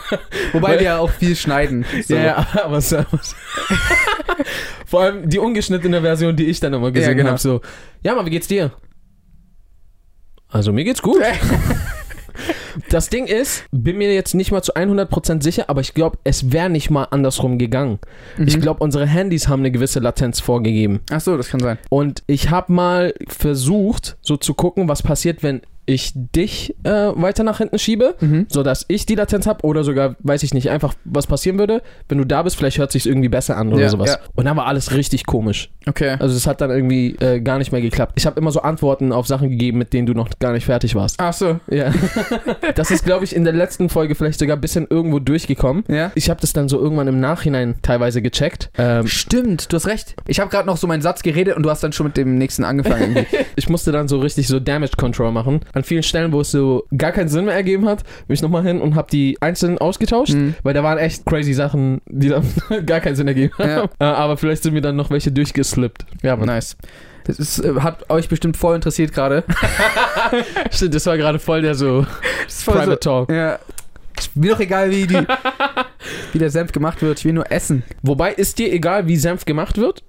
Wobei 0.53 0.79
wir 0.79 0.81
ja 0.83 0.97
auch 0.97 1.11
viel 1.11 1.35
schneiden. 1.35 1.85
So. 2.05 2.15
Ja, 2.15 2.47
aber 2.63 2.81
so. 2.81 2.97
Vor 4.87 5.01
allem 5.01 5.29
die 5.29 5.37
ungeschnittene 5.37 6.01
Version, 6.01 6.35
die 6.35 6.45
ich 6.45 6.59
dann 6.59 6.73
immer 6.73 6.91
gesehen 6.91 7.11
Ja, 7.11 7.15
genau. 7.15 7.29
habe, 7.29 7.39
so, 7.39 7.61
ja, 8.01 8.15
Mann, 8.15 8.25
wie 8.25 8.31
geht's 8.31 8.47
dir? 8.47 8.71
Also 10.49 10.71
mir 10.73 10.83
geht's 10.83 11.01
gut. 11.01 11.21
Das 12.89 13.09
Ding 13.09 13.25
ist, 13.25 13.65
bin 13.71 13.97
mir 13.97 14.13
jetzt 14.13 14.33
nicht 14.33 14.51
mal 14.51 14.61
zu 14.61 14.73
100% 14.73 15.43
sicher, 15.43 15.65
aber 15.67 15.81
ich 15.81 15.93
glaube, 15.93 16.17
es 16.23 16.51
wäre 16.53 16.69
nicht 16.69 16.89
mal 16.89 17.03
andersrum 17.11 17.57
gegangen. 17.57 17.99
Mhm. 18.37 18.47
Ich 18.47 18.61
glaube, 18.61 18.81
unsere 18.83 19.05
Handys 19.05 19.47
haben 19.49 19.59
eine 19.61 19.71
gewisse 19.71 19.99
Latenz 19.99 20.39
vorgegeben. 20.39 21.01
Ach 21.11 21.19
so, 21.19 21.35
das 21.35 21.49
kann 21.49 21.59
sein. 21.59 21.77
Und 21.89 22.23
ich 22.27 22.49
habe 22.51 22.71
mal 22.71 23.13
versucht, 23.27 24.17
so 24.21 24.37
zu 24.37 24.53
gucken, 24.53 24.87
was 24.87 25.03
passiert, 25.03 25.43
wenn 25.43 25.61
ich 25.85 26.11
dich 26.13 26.75
äh, 26.83 26.89
weiter 27.15 27.43
nach 27.43 27.57
hinten 27.57 27.79
schiebe, 27.79 28.15
Mhm. 28.21 28.45
sodass 28.47 28.85
ich 28.87 29.07
die 29.07 29.15
Latenz 29.15 29.47
habe 29.47 29.65
oder 29.65 29.83
sogar, 29.83 30.15
weiß 30.19 30.43
ich 30.43 30.53
nicht, 30.53 30.69
einfach 30.69 30.93
was 31.03 31.25
passieren 31.25 31.57
würde. 31.57 31.81
Wenn 32.07 32.19
du 32.19 32.25
da 32.25 32.43
bist, 32.43 32.55
vielleicht 32.55 32.77
hört 32.77 32.91
sich 32.91 33.07
irgendwie 33.07 33.29
besser 33.29 33.57
an 33.57 33.73
oder 33.73 33.81
Ja, 33.81 33.89
sowas. 33.89 34.11
ja. 34.11 34.19
Und 34.35 34.45
dann 34.45 34.55
war 34.55 34.67
alles 34.67 34.93
richtig 34.93 35.25
komisch. 35.25 35.71
Okay. 35.89 36.15
Also 36.19 36.35
es 36.35 36.47
hat 36.47 36.61
dann 36.61 36.69
irgendwie 36.69 37.15
äh, 37.19 37.39
gar 37.41 37.57
nicht 37.57 37.71
mehr 37.71 37.81
geklappt. 37.81 38.13
Ich 38.15 38.25
habe 38.25 38.39
immer 38.39 38.51
so 38.51 38.61
Antworten 38.61 39.11
auf 39.11 39.27
Sachen 39.27 39.49
gegeben, 39.49 39.77
mit 39.77 39.93
denen 39.93 40.05
du 40.07 40.13
noch 40.13 40.29
gar 40.39 40.53
nicht 40.53 40.65
fertig 40.65 40.95
warst. 40.95 41.15
Ach 41.19 41.33
so. 41.33 41.59
Ja. 41.69 41.91
das 42.75 42.91
ist, 42.91 43.05
glaube 43.05 43.25
ich, 43.25 43.35
in 43.35 43.43
der 43.43 43.53
letzten 43.53 43.89
Folge 43.89 44.15
vielleicht 44.15 44.39
sogar 44.39 44.57
ein 44.57 44.61
bisschen 44.61 44.87
irgendwo 44.89 45.19
durchgekommen. 45.19 45.83
Ja. 45.87 46.11
Ich 46.15 46.29
habe 46.29 46.39
das 46.41 46.53
dann 46.53 46.69
so 46.69 46.79
irgendwann 46.79 47.07
im 47.07 47.19
Nachhinein 47.19 47.75
teilweise 47.81 48.21
gecheckt. 48.21 48.69
Ähm, 48.77 49.07
Stimmt, 49.07 49.71
du 49.71 49.75
hast 49.75 49.87
recht. 49.87 50.15
Ich 50.27 50.39
habe 50.39 50.49
gerade 50.49 50.67
noch 50.67 50.77
so 50.77 50.87
meinen 50.87 51.01
Satz 51.01 51.21
geredet 51.23 51.55
und 51.57 51.63
du 51.63 51.69
hast 51.69 51.83
dann 51.83 51.91
schon 51.93 52.05
mit 52.07 52.17
dem 52.17 52.37
nächsten 52.37 52.63
angefangen. 52.63 53.25
ich 53.55 53.69
musste 53.69 53.91
dann 53.91 54.07
so 54.07 54.19
richtig 54.19 54.47
so 54.47 54.59
Damage 54.59 54.93
Control 54.97 55.31
machen. 55.31 55.61
An 55.73 55.83
vielen 55.83 56.03
Stellen, 56.03 56.31
wo 56.31 56.41
es 56.41 56.51
so 56.51 56.83
gar 56.95 57.11
keinen 57.11 57.29
Sinn 57.29 57.45
mehr 57.45 57.53
ergeben 57.55 57.87
hat, 57.87 58.03
bin 58.27 58.33
ich 58.35 58.41
nochmal 58.41 58.63
hin 58.63 58.81
und 58.81 58.95
habe 58.95 59.09
die 59.11 59.37
einzeln 59.41 59.77
ausgetauscht, 59.77 60.33
Mhm. 60.33 60.53
weil 60.63 60.73
da 60.73 60.83
waren 60.83 60.97
echt 60.97 61.25
crazy 61.25 61.53
Sachen, 61.53 62.01
die 62.07 62.29
dann 62.29 62.43
gar 62.85 62.99
keinen 62.99 63.15
Sinn 63.15 63.27
ergeben 63.27 63.53
haben. 63.57 63.69
Ja. 63.69 63.83
Äh, 63.99 64.03
aber 64.03 64.37
vielleicht 64.37 64.63
sind 64.63 64.73
mir 64.73 64.81
dann 64.81 64.95
noch 64.95 65.09
welche 65.09 65.31
durchgeslippt. 65.31 65.78
Ja, 66.21 66.35
Mann. 66.35 66.47
nice. 66.47 66.75
Das 67.25 67.39
ist, 67.39 67.59
äh, 67.59 67.75
hat 67.81 68.09
euch 68.09 68.27
bestimmt 68.29 68.57
voll 68.57 68.75
interessiert 68.75 69.13
gerade. 69.13 69.43
Stimmt, 70.71 70.95
das 70.95 71.05
war 71.05 71.17
gerade 71.17 71.39
voll 71.39 71.61
der 71.61 71.75
so 71.75 72.05
voll 72.47 72.73
Private 72.73 72.91
so, 72.91 72.95
Talk. 72.95 73.31
ja. 73.31 73.59
Ist 74.17 74.35
Mir 74.35 74.51
doch 74.53 74.59
egal, 74.59 74.89
wie, 74.91 75.07
die, 75.07 75.15
wie 76.33 76.39
der 76.39 76.49
Senf 76.49 76.71
gemacht 76.71 77.01
wird. 77.01 77.19
Ich 77.19 77.25
will 77.25 77.33
nur 77.33 77.51
essen. 77.51 77.83
Wobei, 78.01 78.31
ist 78.33 78.57
dir 78.59 78.71
egal, 78.73 79.07
wie 79.07 79.17
Senf 79.17 79.45
gemacht 79.45 79.77
wird? 79.77 80.03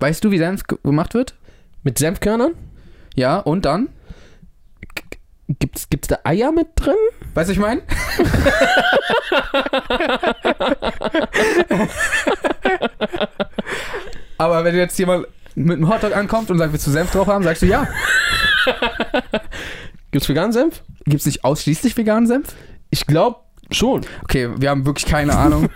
Weißt 0.00 0.22
du, 0.24 0.30
wie 0.30 0.38
Senf 0.38 0.64
ge- 0.64 0.78
gemacht 0.82 1.14
wird? 1.14 1.34
Mit 1.82 1.98
Senfkörnern? 1.98 2.52
Ja, 3.14 3.38
und 3.38 3.64
dann? 3.64 3.88
Gibt's, 5.60 5.88
gibt's 5.88 6.08
da 6.08 6.18
Eier 6.24 6.52
mit 6.52 6.68
drin? 6.76 6.94
Weißt 7.34 7.48
du, 7.48 7.52
ich 7.54 7.58
meine? 7.58 7.80
Aber 14.38 14.64
wenn 14.64 14.74
jetzt 14.76 14.98
jemand 14.98 15.26
mit 15.54 15.76
einem 15.76 15.88
Hotdog 15.88 16.16
ankommt 16.16 16.50
und 16.50 16.58
sagt, 16.58 16.72
willst 16.72 16.86
du 16.86 16.90
Senf 16.90 17.10
drauf 17.10 17.26
haben, 17.26 17.44
sagst 17.44 17.62
du 17.62 17.66
ja. 17.66 17.86
Gibt's 20.10 20.28
veganen 20.28 20.52
Senf? 20.52 20.82
Gibt 21.04 21.20
es 21.20 21.26
nicht 21.26 21.44
ausschließlich 21.44 21.96
veganen 21.96 22.26
Senf? 22.26 22.54
Ich 22.90 23.06
glaube 23.06 23.40
schon, 23.70 24.06
Okay, 24.24 24.48
wir 24.56 24.70
haben 24.70 24.86
wirklich 24.86 25.06
keine 25.06 25.36
Ahnung. 25.36 25.68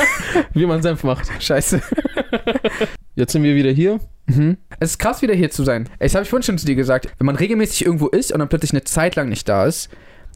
wie 0.52 0.66
man 0.66 0.82
Senf 0.82 1.04
macht. 1.04 1.28
Scheiße. 1.42 1.80
Jetzt 3.14 3.32
sind 3.32 3.42
wir 3.42 3.54
wieder 3.54 3.70
hier. 3.70 4.00
Mhm. 4.26 4.58
Es 4.80 4.90
ist 4.90 4.98
krass, 4.98 5.22
wieder 5.22 5.34
hier 5.34 5.50
zu 5.50 5.64
sein. 5.64 5.88
Das 5.98 6.14
habe 6.14 6.24
ich 6.24 6.30
vorhin 6.30 6.42
schon 6.42 6.58
zu 6.58 6.66
dir 6.66 6.74
gesagt. 6.74 7.08
Wenn 7.18 7.26
man 7.26 7.36
regelmäßig 7.36 7.86
irgendwo 7.86 8.08
ist 8.08 8.32
und 8.32 8.40
dann 8.40 8.48
plötzlich 8.48 8.72
eine 8.72 8.84
Zeit 8.84 9.16
lang 9.16 9.28
nicht 9.28 9.48
da 9.48 9.64
ist, 9.66 9.88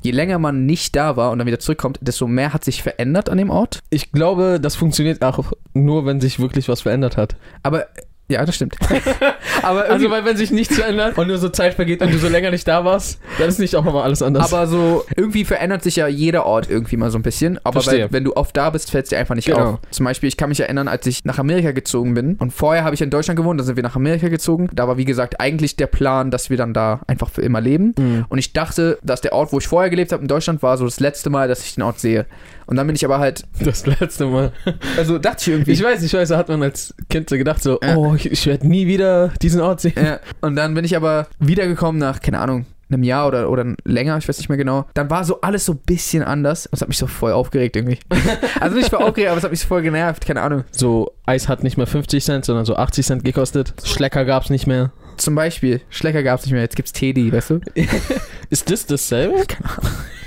je 0.03 0.11
länger 0.11 0.39
man 0.39 0.67
nicht 0.67 0.97
da 0.97 1.17
war 1.17 1.31
und 1.31 1.39
dann 1.39 1.47
wieder 1.47 1.59
zurückkommt, 1.59 1.99
desto 2.03 2.27
mehr 2.27 2.53
hat 2.53 2.65
sich 2.65 2.83
verändert 2.83 3.29
an 3.29 3.39
dem 3.39 3.51
Ort. 3.51 3.81
Ich 3.91 4.13
glaube, 4.13 4.59
das 4.61 4.77
funktioniert 4.77 5.23
auch 5.23 5.53
nur, 5.75 6.07
wenn 6.07 6.21
sich 6.21 6.41
wirklich 6.41 6.69
was 6.69 6.83
verändert 6.83 7.17
hat. 7.17 7.37
Aber, 7.63 7.87
ja, 8.29 8.45
das 8.47 8.55
stimmt. 8.57 8.77
aber, 9.63 9.91
Also, 9.91 10.11
weil 10.11 10.25
wenn 10.25 10.37
sich 10.37 10.51
nichts 10.51 10.77
verändert 10.77 11.19
und 11.19 11.29
nur 11.29 11.39
so 11.39 11.49
Zeit 11.49 11.75
vergeht 11.75 12.01
und 12.03 12.13
du 12.13 12.19
so 12.19 12.29
länger 12.29 12.51
nicht 12.51 12.67
da 12.67 12.85
warst, 12.85 13.21
dann 13.39 13.49
ist 13.49 13.59
nicht 13.59 13.77
auch 13.77 13.85
mal 13.85 14.03
alles 14.03 14.23
anders. 14.23 14.53
aber 14.53 14.67
so, 14.67 15.05
irgendwie 15.17 15.45
verändert 15.45 15.83
sich 15.83 15.97
ja 15.97 16.07
jeder 16.09 16.47
Ort 16.47 16.71
irgendwie 16.71 16.97
mal 16.97 17.11
so 17.11 17.19
ein 17.19 17.23
bisschen. 17.23 17.59
Aber 17.65 17.85
weil, 17.87 18.11
wenn 18.11 18.25
du 18.25 18.35
oft 18.35 18.57
da 18.57 18.71
bist, 18.71 18.91
fällt 18.91 19.05
es 19.05 19.11
dir 19.11 19.19
einfach 19.19 19.35
nicht 19.35 19.47
Genau. 19.47 19.73
auf. 19.75 19.79
Zum 19.91 20.05
Beispiel, 20.05 20.29
ich 20.29 20.37
kann 20.37 20.49
mich 20.49 20.61
erinnern, 20.61 20.89
als 20.89 21.07
ich 21.07 21.25
nach 21.25 21.39
Amerika 21.39 21.73
gezogen 21.73 22.15
bin 22.15 22.37
und 22.37 22.53
vorher 22.53 22.85
habe 22.85 22.95
ich 22.95 23.03
in 23.03 23.11
Deutschland 23.11 23.37
gewohnt, 23.37 23.61
dann 23.61 23.67
sind 23.67 23.77
wir 23.77 23.83
nach 23.83 23.97
Amerika 23.97 24.29
gezogen. 24.29 24.71
Da 24.73 24.89
war, 24.89 24.97
wie 24.97 25.05
gesagt, 25.05 25.41
eigentlich 25.41 25.77
der 25.77 25.87
Plan, 25.89 26.31
dass 26.31 26.49
wir 26.49 26.57
dann 26.57 26.73
da 26.73 27.01
einfach 27.07 27.29
für 27.29 27.43
immer 27.43 27.61
leben. 27.61 27.95
Mhm. 27.99 28.25
Und 28.29 28.39
ich 28.39 28.53
dachte, 28.53 28.99
dass 29.03 29.21
der 29.21 29.33
Ort, 29.35 29.53
wo 29.53 29.59
ich 29.59 29.67
vorher 29.69 29.91
gelebt 29.91 30.13
habe, 30.13 30.23
in 30.23 30.29
Deutschland, 30.29 30.63
war 30.63 30.79
so 30.79 30.85
das 30.85 31.01
letzte 31.01 31.29
Mal, 31.29 31.49
dass 31.49 31.65
ich 31.65 31.75
den 31.75 31.83
Ort 31.83 32.01
sehe. 32.01 32.27
Und 32.67 32.77
dann 32.77 32.87
bin 32.87 32.97
ich 32.97 33.05
aber 33.05 33.19
halt, 33.19 33.45
das 33.61 33.85
letzte 33.87 34.27
Mal. 34.27 34.53
also 34.97 35.19
dachte 35.19 35.39
ich 35.43 35.49
irgendwie. 35.49 35.73
Ich 35.73 35.83
weiß, 35.83 36.03
ich 36.03 36.15
weiß, 36.15 36.29
da 36.31 36.39
hat 36.39 36.49
man 36.49 36.63
als 36.63 36.95
Kind 37.11 37.29
so 37.29 37.37
gedacht, 37.37 37.63
so, 37.63 37.79
Ja. 37.83 37.97
oh, 37.97 38.15
ich, 38.15 38.22
ich 38.27 38.47
werde 38.47 38.67
nie 38.67 38.87
wieder 38.87 39.29
diesen 39.41 39.61
Ort 39.61 39.81
sehen. 39.81 39.95
ja, 39.97 40.21
und 40.41 40.57
dann 40.57 40.75
bin 40.75 40.85
ich 40.85 40.97
aber 40.97 41.27
wiedergekommen 41.39 41.99
nach, 41.99 42.21
keine 42.21 42.41
Ahnung, 42.41 42.67
einem 42.93 43.03
Jahr 43.03 43.27
oder, 43.27 43.51
oder 43.51 43.75
länger, 43.85 44.19
ich 44.19 44.29
weiß 44.29 44.39
nicht 44.39 44.49
mehr 44.49 44.59
genau. 44.59 44.87
Dann 44.95 45.11
war 45.11 45.25
so 45.25 45.41
alles 45.41 45.65
so 45.65 45.73
ein 45.73 45.79
bisschen 45.79 46.23
anders. 46.23 46.69
Das 46.71 46.83
hat 46.83 46.89
mich 46.89 46.99
so 46.99 47.07
voll 47.07 47.33
aufgeregt 47.33 47.77
irgendwie. 47.77 47.99
also 48.61 48.77
nicht 48.77 48.91
voll 48.91 49.03
aufgeregt, 49.03 49.31
aber 49.31 49.39
es 49.39 49.45
hat 49.45 49.51
mich 49.51 49.61
so 49.61 49.69
voll 49.69 49.83
genervt, 49.83 50.27
keine 50.27 50.43
Ahnung. 50.43 50.65
So, 50.71 51.13
Eis 51.27 51.49
hat 51.49 51.63
nicht 51.63 51.77
mehr 51.77 51.87
50 51.87 52.23
Cent, 52.25 52.45
sondern 52.45 52.65
so 52.65 52.77
80 52.77 53.07
Cent 53.07 53.25
gekostet. 53.25 53.75
Schlecker 53.85 54.25
gab's 54.25 54.51
nicht 54.51 54.67
mehr. 54.67 54.93
Zum 55.17 55.35
Beispiel, 55.35 55.81
Schlecker 55.91 56.23
gab 56.23 56.39
es 56.41 56.47
nicht 56.47 56.53
mehr, 56.53 56.63
jetzt 56.63 56.77
gibt's 56.77 56.93
Teddy, 56.93 57.33
weißt 57.33 57.51
du? 57.51 57.61
Ist 58.51 58.71
das 58.71 58.87
dasselbe? 58.87 59.45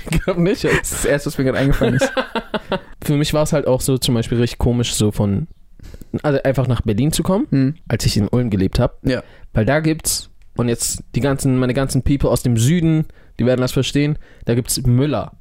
Ich 0.08 0.22
glaube 0.22 0.40
nicht. 0.40 0.62
Das 0.62 0.72
ist 0.72 0.92
das 0.92 1.04
erste, 1.04 1.26
was 1.26 1.38
mir 1.38 1.42
gerade 1.42 1.58
eingefallen 1.58 1.96
ist. 1.96 2.12
Für 3.04 3.16
mich 3.16 3.34
war 3.34 3.42
es 3.42 3.52
halt 3.52 3.66
auch 3.66 3.80
so 3.80 3.98
zum 3.98 4.14
Beispiel 4.14 4.38
richtig 4.38 4.58
komisch, 4.58 4.94
so 4.94 5.10
von, 5.10 5.48
also 6.22 6.42
einfach 6.42 6.66
nach 6.68 6.82
Berlin 6.82 7.12
zu 7.12 7.22
kommen, 7.22 7.46
Hm. 7.50 7.74
als 7.88 8.04
ich 8.06 8.16
in 8.16 8.28
Ulm 8.28 8.50
gelebt 8.50 8.78
habe. 8.78 8.94
Ja. 9.02 9.22
Weil 9.52 9.64
da 9.64 9.80
gibt's, 9.80 10.30
und 10.56 10.68
jetzt 10.68 11.02
die 11.14 11.20
ganzen, 11.20 11.58
meine 11.58 11.74
ganzen 11.74 12.02
People 12.02 12.30
aus 12.30 12.42
dem 12.42 12.56
Süden, 12.56 13.06
die 13.38 13.46
werden 13.46 13.60
das 13.60 13.72
verstehen, 13.72 14.18
da 14.44 14.54
gibt's 14.54 14.80
Müller. 14.86 15.32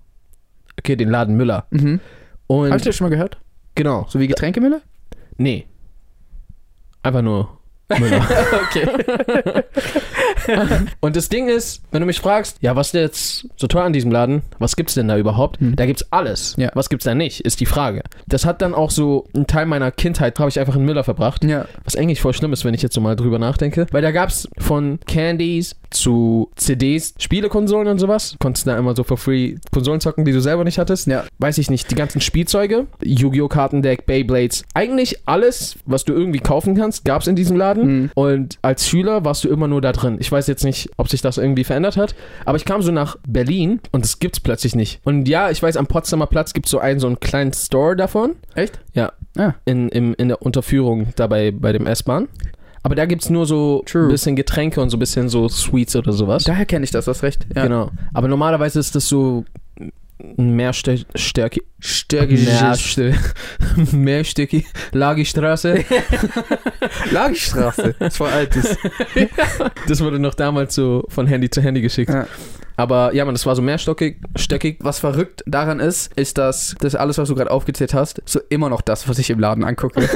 Okay, 0.79 0.95
den 0.95 1.09
Laden 1.09 1.35
Müller. 1.37 1.67
Mhm. 1.71 1.99
Und 2.47 2.71
Hast 2.71 2.85
du 2.85 2.89
das 2.89 2.95
schon 2.97 3.05
mal 3.05 3.09
gehört? 3.15 3.37
genau, 3.75 4.05
So 4.09 4.19
wie 4.19 4.27
Getränkemüller? 4.27 4.81
nee. 5.37 5.65
Einfach 7.03 7.21
nur 7.21 7.59
Müller. 7.99 8.25
okay. 8.69 8.87
Und 10.99 11.15
das 11.15 11.29
Ding 11.29 11.47
ist, 11.47 11.81
wenn 11.91 12.01
du 12.01 12.05
mich 12.05 12.19
fragst, 12.19 12.57
ja, 12.61 12.75
was 12.75 12.87
ist 12.87 12.93
jetzt 12.93 13.47
so 13.55 13.67
teuer 13.67 13.83
an 13.83 13.93
diesem 13.93 14.11
Laden? 14.11 14.41
Was 14.59 14.75
gibt's 14.75 14.93
denn 14.93 15.07
da 15.07 15.17
überhaupt? 15.17 15.59
Hm. 15.59 15.75
Da 15.75 15.85
gibt's 15.85 16.05
alles. 16.11 16.55
Ja. 16.57 16.71
Was 16.73 16.89
gibt's 16.89 17.05
da 17.05 17.15
nicht, 17.15 17.41
ist 17.41 17.59
die 17.59 17.65
Frage. 17.65 18.03
Das 18.27 18.45
hat 18.45 18.61
dann 18.61 18.73
auch 18.73 18.91
so 18.91 19.27
einen 19.33 19.47
Teil 19.47 19.65
meiner 19.65 19.91
Kindheit, 19.91 20.37
habe 20.39 20.49
ich 20.49 20.59
einfach 20.59 20.75
in 20.75 20.85
Müller 20.85 21.03
verbracht. 21.03 21.43
Ja. 21.43 21.65
Was 21.83 21.95
eigentlich 21.95 22.21
voll 22.21 22.33
schlimm 22.33 22.53
ist, 22.53 22.65
wenn 22.65 22.73
ich 22.73 22.81
jetzt 22.81 22.95
so 22.95 23.01
mal 23.01 23.15
drüber 23.15 23.39
nachdenke. 23.39 23.87
Weil 23.91 24.01
da 24.01 24.11
gab's 24.11 24.47
von 24.57 24.99
Candies 25.07 25.75
zu 25.95 26.51
CDs, 26.55 27.13
Spielekonsolen 27.19 27.87
und 27.87 27.99
sowas. 27.99 28.35
Konntest 28.39 28.67
da 28.67 28.77
immer 28.77 28.95
so 28.95 29.03
for 29.03 29.17
free 29.17 29.55
Konsolen 29.71 30.01
zocken, 30.01 30.25
die 30.25 30.31
du 30.31 30.41
selber 30.41 30.63
nicht 30.63 30.77
hattest. 30.77 31.07
Ja. 31.07 31.23
Weiß 31.39 31.57
ich 31.57 31.69
nicht, 31.69 31.89
die 31.89 31.95
ganzen 31.95 32.21
Spielzeuge, 32.21 32.87
Yu-Gi-Oh! 33.03 33.47
Kartendeck, 33.47 34.05
Beyblades. 34.05 34.63
Eigentlich 34.73 35.19
alles, 35.25 35.77
was 35.85 36.03
du 36.03 36.13
irgendwie 36.13 36.39
kaufen 36.39 36.75
kannst, 36.75 37.05
gab's 37.05 37.27
in 37.27 37.35
diesem 37.35 37.55
Laden. 37.55 38.01
Mhm. 38.01 38.11
Und 38.15 38.59
als 38.61 38.87
Schüler 38.87 39.23
warst 39.23 39.43
du 39.43 39.49
immer 39.49 39.67
nur 39.67 39.81
da 39.81 39.91
drin. 39.91 40.17
Ich 40.19 40.31
weiß 40.31 40.47
jetzt 40.47 40.63
nicht, 40.63 40.89
ob 40.97 41.09
sich 41.09 41.21
das 41.21 41.37
irgendwie 41.37 41.63
verändert 41.63 41.97
hat, 41.97 42.15
aber 42.45 42.57
ich 42.57 42.65
kam 42.65 42.81
so 42.81 42.91
nach 42.91 43.17
Berlin 43.27 43.79
und 43.91 44.03
das 44.03 44.19
gibt's 44.19 44.39
plötzlich 44.39 44.75
nicht. 44.75 44.99
Und 45.03 45.27
ja, 45.27 45.49
ich 45.49 45.63
weiß, 45.63 45.77
am 45.77 45.87
Potsdamer 45.87 46.27
Platz 46.27 46.53
gibt's 46.53 46.71
so 46.71 46.79
einen, 46.79 46.99
so 46.99 47.07
einen 47.07 47.19
kleinen 47.19 47.53
Store 47.53 47.95
davon. 47.95 48.35
Echt? 48.53 48.79
Ja. 48.93 49.13
Ah. 49.37 49.53
In, 49.65 49.89
im, 49.89 50.13
in 50.15 50.29
der 50.29 50.41
Unterführung 50.41 51.07
dabei 51.15 51.51
bei 51.51 51.71
dem 51.71 51.87
S-Bahn. 51.87 52.27
Aber 52.85 52.93
da 52.93 53.05
gibt's 53.07 53.31
nur 53.31 53.47
so 53.47 53.81
True. 53.87 54.03
ein 54.03 54.09
bisschen 54.09 54.35
Getränke 54.35 54.79
und 54.79 54.91
so 54.91 54.97
ein 54.97 54.99
bisschen 54.99 55.27
so 55.27 55.49
Sweets 55.49 55.95
oder 55.95 56.13
sowas. 56.13 56.43
Daher 56.43 56.67
kenne 56.67 56.85
ich 56.85 56.91
das, 56.91 57.05
du 57.05 57.11
hast 57.11 57.23
recht. 57.23 57.47
Ja. 57.55 57.63
Genau. 57.63 57.89
Aber 58.13 58.27
normalerweise 58.27 58.79
ist 58.79 58.93
das 58.93 59.09
so 59.09 59.43
mehr 60.37 60.71
Stärke. 60.71 61.61
Stärkisches- 61.81 63.17
Mehrstöckig. 63.91 64.67
Lagistraße. 64.91 65.83
Lagerstraße. 67.11 67.95
Das 67.97 68.19
war 68.19 68.31
altes. 68.31 68.77
Das 69.87 70.01
wurde 70.01 70.19
noch 70.19 70.35
damals 70.35 70.75
so 70.75 71.05
von 71.09 71.25
Handy 71.25 71.49
zu 71.49 71.61
Handy 71.61 71.81
geschickt. 71.81 72.11
Ja. 72.11 72.27
Aber 72.77 73.13
ja, 73.15 73.23
man, 73.25 73.33
das 73.33 73.45
war 73.47 73.55
so 73.55 73.61
mehrstöckig. 73.61 74.17
Stöckig. 74.35 74.77
Was 74.81 74.99
verrückt 74.99 75.43
daran 75.47 75.79
ist, 75.79 76.13
ist, 76.15 76.37
dass 76.37 76.75
das 76.79 76.93
alles, 76.93 77.17
was 77.17 77.29
du 77.29 77.35
gerade 77.35 77.49
aufgezählt 77.51 77.93
hast, 77.95 78.21
so 78.25 78.39
immer 78.49 78.69
noch 78.69 78.81
das, 78.81 79.07
was 79.07 79.17
ich 79.17 79.29
im 79.29 79.39
Laden 79.39 79.63
angucke. 79.63 80.07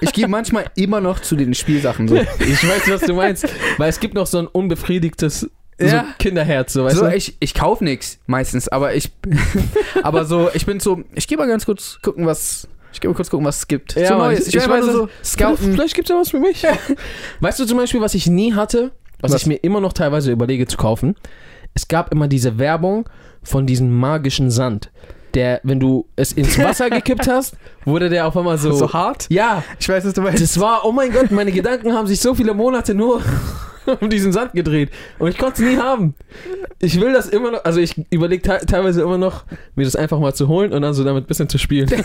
Ich 0.00 0.12
gehe 0.12 0.28
manchmal 0.28 0.64
immer 0.74 1.00
noch 1.00 1.20
zu 1.20 1.36
den 1.36 1.54
Spielsachen 1.54 2.08
so. 2.08 2.16
Ich 2.40 2.68
weiß, 2.68 2.90
was 2.90 3.00
du 3.02 3.14
meinst. 3.14 3.46
Weil 3.78 3.88
es 3.88 4.00
gibt 4.00 4.14
noch 4.14 4.26
so 4.26 4.38
ein 4.38 4.46
unbefriedigtes 4.46 5.50
so 5.78 5.86
Ja. 5.86 6.06
Kinderherz, 6.18 6.72
so 6.74 6.84
weißt 6.84 6.96
So, 6.96 7.06
du? 7.06 7.14
ich, 7.16 7.36
ich 7.40 7.54
kaufe 7.54 7.82
nichts 7.84 8.18
meistens, 8.26 8.68
aber 8.68 8.94
ich 8.94 9.10
aber 10.02 10.24
so, 10.24 10.50
ich 10.54 10.66
bin 10.66 10.80
so, 10.80 11.02
ich 11.14 11.26
gehe 11.26 11.36
mal 11.38 11.48
ganz 11.48 11.64
kurz 11.66 11.98
gucken, 12.02 12.26
was 12.26 12.68
ich 12.92 13.00
gehe 13.00 13.08
mal 13.10 13.14
kurz 13.16 13.30
gucken, 13.30 13.46
was 13.46 13.56
es 13.58 13.68
gibt. 13.68 13.94
Ja, 13.94 14.08
so 14.08 14.14
Mann, 14.14 14.32
Neues. 14.32 14.48
ich- 14.48 14.54
ich 14.54 14.68
weiß, 14.68 14.84
so 14.84 15.06
Vielleicht, 15.08 15.24
scouten. 15.26 15.72
vielleicht 15.72 15.94
gibt 15.94 16.08
es 16.10 16.14
ja 16.14 16.20
was 16.20 16.30
für 16.30 16.38
mich. 16.40 16.62
weißt 17.40 17.58
du 17.58 17.64
zum 17.64 17.78
Beispiel, 17.78 18.00
was 18.02 18.14
ich 18.14 18.26
nie 18.26 18.52
hatte, 18.52 18.92
was, 19.20 19.32
Was? 19.32 19.40
ich 19.42 19.46
mir 19.46 19.54
immer 19.56 19.80
noch 19.80 19.92
teilweise 19.94 20.30
überlege 20.30 20.66
zu 20.66 20.76
kaufen? 20.76 21.14
Es 21.74 21.88
gab 21.88 22.12
immer 22.12 22.28
diese 22.28 22.58
Werbung 22.58 23.08
von 23.42 23.66
diesem 23.66 23.90
magischen 23.98 24.50
Sand. 24.50 24.90
Der, 25.34 25.60
wenn 25.62 25.80
du 25.80 26.06
es 26.16 26.32
ins 26.32 26.58
Wasser 26.58 26.90
gekippt 26.90 27.26
hast, 27.28 27.54
wurde 27.84 28.08
der 28.08 28.26
auf 28.26 28.36
einmal 28.36 28.58
so. 28.58 28.72
So 28.72 28.92
hart? 28.92 29.26
Ja, 29.30 29.62
Ich 29.78 29.88
weiß, 29.88 30.04
was 30.04 30.12
du 30.14 30.20
meinst. 30.22 30.42
das 30.42 30.58
war, 30.60 30.84
oh 30.84 30.92
mein 30.92 31.12
Gott, 31.12 31.30
meine 31.30 31.52
Gedanken 31.52 31.92
haben 31.94 32.06
sich 32.06 32.20
so 32.20 32.34
viele 32.34 32.54
Monate 32.54 32.94
nur 32.94 33.22
um 34.00 34.10
diesen 34.10 34.32
Sand 34.32 34.52
gedreht. 34.52 34.90
Und 35.18 35.30
ich 35.30 35.38
konnte 35.38 35.62
es 35.64 35.70
nie 35.70 35.76
haben. 35.78 36.14
Ich 36.80 37.00
will 37.00 37.12
das 37.12 37.28
immer 37.28 37.52
noch, 37.52 37.64
also 37.64 37.80
ich 37.80 37.96
überlege 38.10 38.42
te 38.42 38.64
teilweise 38.66 39.02
immer 39.02 39.18
noch, 39.18 39.44
mir 39.74 39.84
das 39.84 39.96
einfach 39.96 40.18
mal 40.18 40.34
zu 40.34 40.48
holen 40.48 40.72
und 40.72 40.82
dann 40.82 40.94
so 40.94 41.04
damit 41.04 41.24
ein 41.24 41.26
bisschen 41.26 41.48
zu 41.48 41.58
spielen. 41.58 41.90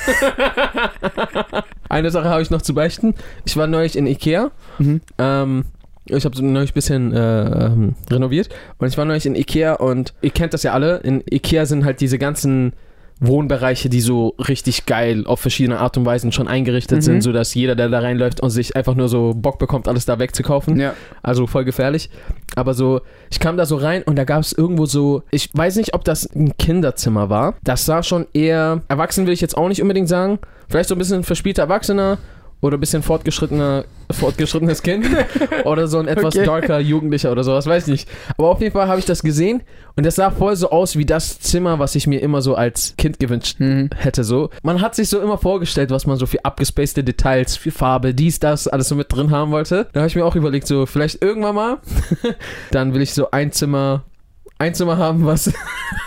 Eine 1.90 2.12
Sache 2.12 2.30
habe 2.30 2.42
ich 2.42 2.50
noch 2.50 2.62
zu 2.62 2.74
beichten. 2.74 3.16
Ich 3.46 3.58
war 3.58 3.68
neulich 3.68 3.98
in 3.98 4.08
Ikea. 4.08 4.52
Mhm. 4.80 5.02
Ähm, 5.18 5.66
ich 6.06 6.24
habe 6.26 6.42
neulich 6.44 6.72
ein 6.72 6.74
bisschen 6.74 7.14
äh, 7.14 7.66
ähm, 7.66 7.96
renoviert 8.10 8.50
und 8.78 8.88
ich 8.88 8.98
war 8.98 9.06
neulich 9.06 9.26
in 9.26 9.36
Ikea 9.36 9.74
und 9.74 10.14
ihr 10.22 10.30
kennt 10.30 10.54
das 10.54 10.64
ja 10.64 10.74
alle. 10.74 10.98
In 10.98 11.24
Ikea 11.30 11.66
sind 11.66 11.86
halt 11.86 12.02
diese 12.02 12.18
ganzen 12.18 12.74
Wohnbereiche, 13.20 13.90
die 13.90 14.02
so 14.02 14.36
richtig 14.48 14.86
geil 14.86 15.26
auf 15.26 15.40
verschiedene 15.40 15.80
Art 15.80 15.98
und 15.98 16.06
Weisen 16.06 16.32
schon 16.32 16.48
eingerichtet 16.48 16.98
Mhm. 16.98 17.02
sind, 17.02 17.22
sodass 17.22 17.54
jeder, 17.54 17.76
der 17.76 17.90
da 17.90 18.00
reinläuft 18.00 18.42
und 18.42 18.50
sich 18.52 18.76
einfach 18.76 18.96
nur 18.96 19.10
so 19.10 19.34
Bock 19.36 19.58
bekommt, 19.60 19.88
alles 19.88 20.06
da 20.06 20.20
wegzukaufen. 20.20 20.80
Ja. 20.80 20.94
Also 21.24 21.48
voll 21.48 21.66
gefährlich. 21.66 22.10
Aber 22.56 22.74
so, 22.74 23.02
ich 23.30 23.40
kam 23.40 23.58
da 23.58 23.66
so 23.66 23.76
rein 23.76 24.04
und 24.04 24.16
da 24.18 24.24
gab 24.24 24.42
es 24.42 24.54
irgendwo 24.54 24.86
so, 24.86 25.24
ich 25.32 25.50
weiß 25.54 25.76
nicht, 25.78 25.94
ob 25.94 26.04
das 26.04 26.26
ein 26.36 26.56
Kinderzimmer 26.58 27.30
war. 27.30 27.56
Das 27.64 27.86
sah 27.86 28.04
schon 28.04 28.28
eher, 28.34 28.82
erwachsen 28.88 29.26
will 29.26 29.34
ich 29.34 29.42
jetzt 29.42 29.58
auch 29.58 29.68
nicht 29.68 29.82
unbedingt 29.82 30.10
sagen. 30.10 30.40
Vielleicht 30.70 30.90
so 30.90 30.96
ein 30.96 31.00
bisschen 31.00 31.24
verspielter 31.24 31.64
Erwachsener 31.64 32.18
oder 32.60 32.78
ein 32.78 32.80
bisschen 32.80 33.04
fortgeschrittener, 33.04 33.86
fortgeschrittenes 34.12 34.82
Kind. 34.82 35.06
oder 35.66 35.88
so 35.88 36.00
ein 36.00 36.08
etwas 36.08 36.36
Okay. 36.36 36.46
darker 36.46 36.80
Jugendlicher 36.80 37.32
oder 37.32 37.44
sowas, 37.44 37.68
weiß 37.68 37.88
nicht. 37.88 38.10
Aber 38.38 38.50
auf 38.50 38.60
jeden 38.62 38.74
Fall 38.74 38.88
habe 38.88 39.00
ich 39.00 39.06
das 39.06 39.22
gesehen 39.22 39.62
und 39.96 40.06
das 40.06 40.16
sah 40.16 40.32
voll 40.32 40.56
so 40.56 40.72
aus 40.72 40.96
wie 40.98 41.06
das 41.06 41.40
Zimmer, 41.40 41.78
was 41.78 41.94
ich 41.96 42.08
mir 42.08 42.20
immer 42.22 42.42
so 42.42 42.56
als 42.56 42.96
Kind 42.98 43.20
gewünscht 43.20 43.60
Mhm. 43.60 43.90
hätte 43.96 44.24
so. 44.24 44.50
Man 44.64 44.82
hat 44.82 44.96
sich 44.96 45.10
so 45.10 45.20
immer 45.22 45.38
vorgestellt, 45.38 45.92
was 45.92 46.08
man 46.08 46.18
so 46.18 46.26
für 46.26 46.44
abgespacede 46.46 47.04
Details, 47.04 47.56
für 47.58 47.72
Farbe, 47.72 48.14
dies, 48.16 48.40
das, 48.40 48.68
alles 48.68 48.90
so 48.90 48.96
mit 48.96 49.12
drin 49.14 49.30
haben 49.30 49.52
wollte. 49.52 49.88
Da 49.94 50.00
habe 50.00 50.08
ich 50.08 50.16
mir 50.16 50.26
auch 50.26 50.36
überlegt, 50.36 50.66
so 50.68 50.86
vielleicht 50.88 51.22
irgendwann 51.22 51.56
mal, 51.56 51.78
dann 52.72 52.94
will 52.96 53.02
ich 53.04 53.14
so 53.14 53.30
ein 53.32 53.52
Zimmer, 53.52 54.04
ein 54.58 54.74
Zimmer 54.74 54.98
haben, 54.98 55.26
was 55.28 55.52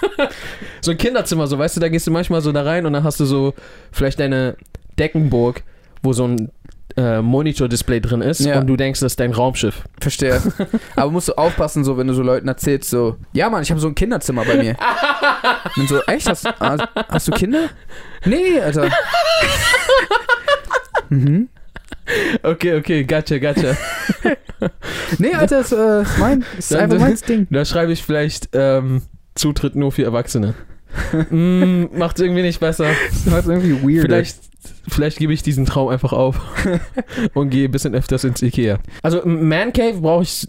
so 0.80 0.90
ein 0.90 0.98
Kinderzimmer, 0.98 1.46
so 1.46 1.58
weißt 1.58 1.76
du, 1.76 1.80
da 1.80 1.88
gehst 1.88 2.06
du 2.06 2.10
manchmal 2.10 2.40
so 2.40 2.50
da 2.52 2.62
rein 2.62 2.86
und 2.86 2.92
dann 2.92 3.04
hast 3.04 3.20
du 3.20 3.24
so 3.24 3.54
vielleicht 3.92 4.18
deine 4.20 4.56
Deckenburg, 4.98 5.62
wo 6.02 6.12
so 6.12 6.26
ein 6.26 6.50
äh, 6.96 7.22
Monitor-Display 7.22 8.00
drin 8.00 8.20
ist 8.20 8.40
Ja. 8.40 8.60
und 8.60 8.66
du 8.66 8.76
denkst, 8.76 9.00
das 9.00 9.12
ist 9.12 9.20
dein 9.20 9.32
Raumschiff. 9.32 9.84
Verstehe. 10.00 10.40
Aber 10.96 11.10
musst 11.10 11.28
du 11.28 11.34
aufpassen, 11.34 11.84
so, 11.84 11.96
wenn 11.96 12.06
du 12.06 12.14
so 12.14 12.22
Leuten 12.22 12.48
erzählst, 12.48 12.90
so, 12.90 13.16
ja, 13.32 13.48
Mann, 13.48 13.62
ich 13.62 13.70
habe 13.70 13.80
so 13.80 13.88
ein 13.88 13.94
Kinderzimmer 13.94 14.44
bei 14.44 14.56
mir. 14.56 14.76
Und 15.76 15.88
so, 15.88 16.00
echt? 16.02 16.28
Hast, 16.28 16.46
hast, 16.46 17.28
du 17.28 17.32
Kinder? 17.32 17.68
Nee, 18.24 18.60
Alter. 18.60 18.88
mhm. 21.08 21.48
Okay, 22.42 22.76
okay, 22.76 23.04
gotcha, 23.04 23.38
gotcha. 23.38 23.76
Nee, 25.18 25.32
Alter, 25.34 25.58
das 25.58 25.72
äh, 25.72 26.02
ist 26.02 26.18
mein, 26.18 26.44
ist 26.58 26.74
einfach 26.74 26.98
meins 26.98 27.22
Ding. 27.22 27.46
da 27.50 27.64
schreibe 27.64 27.92
ich 27.92 28.02
vielleicht 28.02 28.48
ähm, 28.52 29.02
Zutritt 29.34 29.76
nur 29.76 29.92
für 29.92 30.02
Erwachsene. 30.04 30.54
Mm, 31.30 31.96
macht 31.98 32.18
irgendwie 32.20 32.42
nicht 32.42 32.60
besser. 32.60 32.86
Das 33.26 33.44
ist 33.44 33.48
irgendwie 33.48 33.82
weird. 33.82 34.06
Vielleicht, 34.06 34.38
vielleicht 34.88 35.18
gebe 35.18 35.32
ich 35.32 35.42
diesen 35.42 35.66
Traum 35.66 35.88
einfach 35.88 36.12
auf 36.12 36.40
und 37.34 37.50
gehe 37.50 37.68
ein 37.68 37.70
bisschen 37.70 37.94
öfters 37.94 38.24
ins 38.24 38.42
Ikea. 38.42 38.78
Also 39.02 39.22
Man 39.24 39.72
Cave 39.72 40.00
brauche 40.00 40.22
ich, 40.24 40.48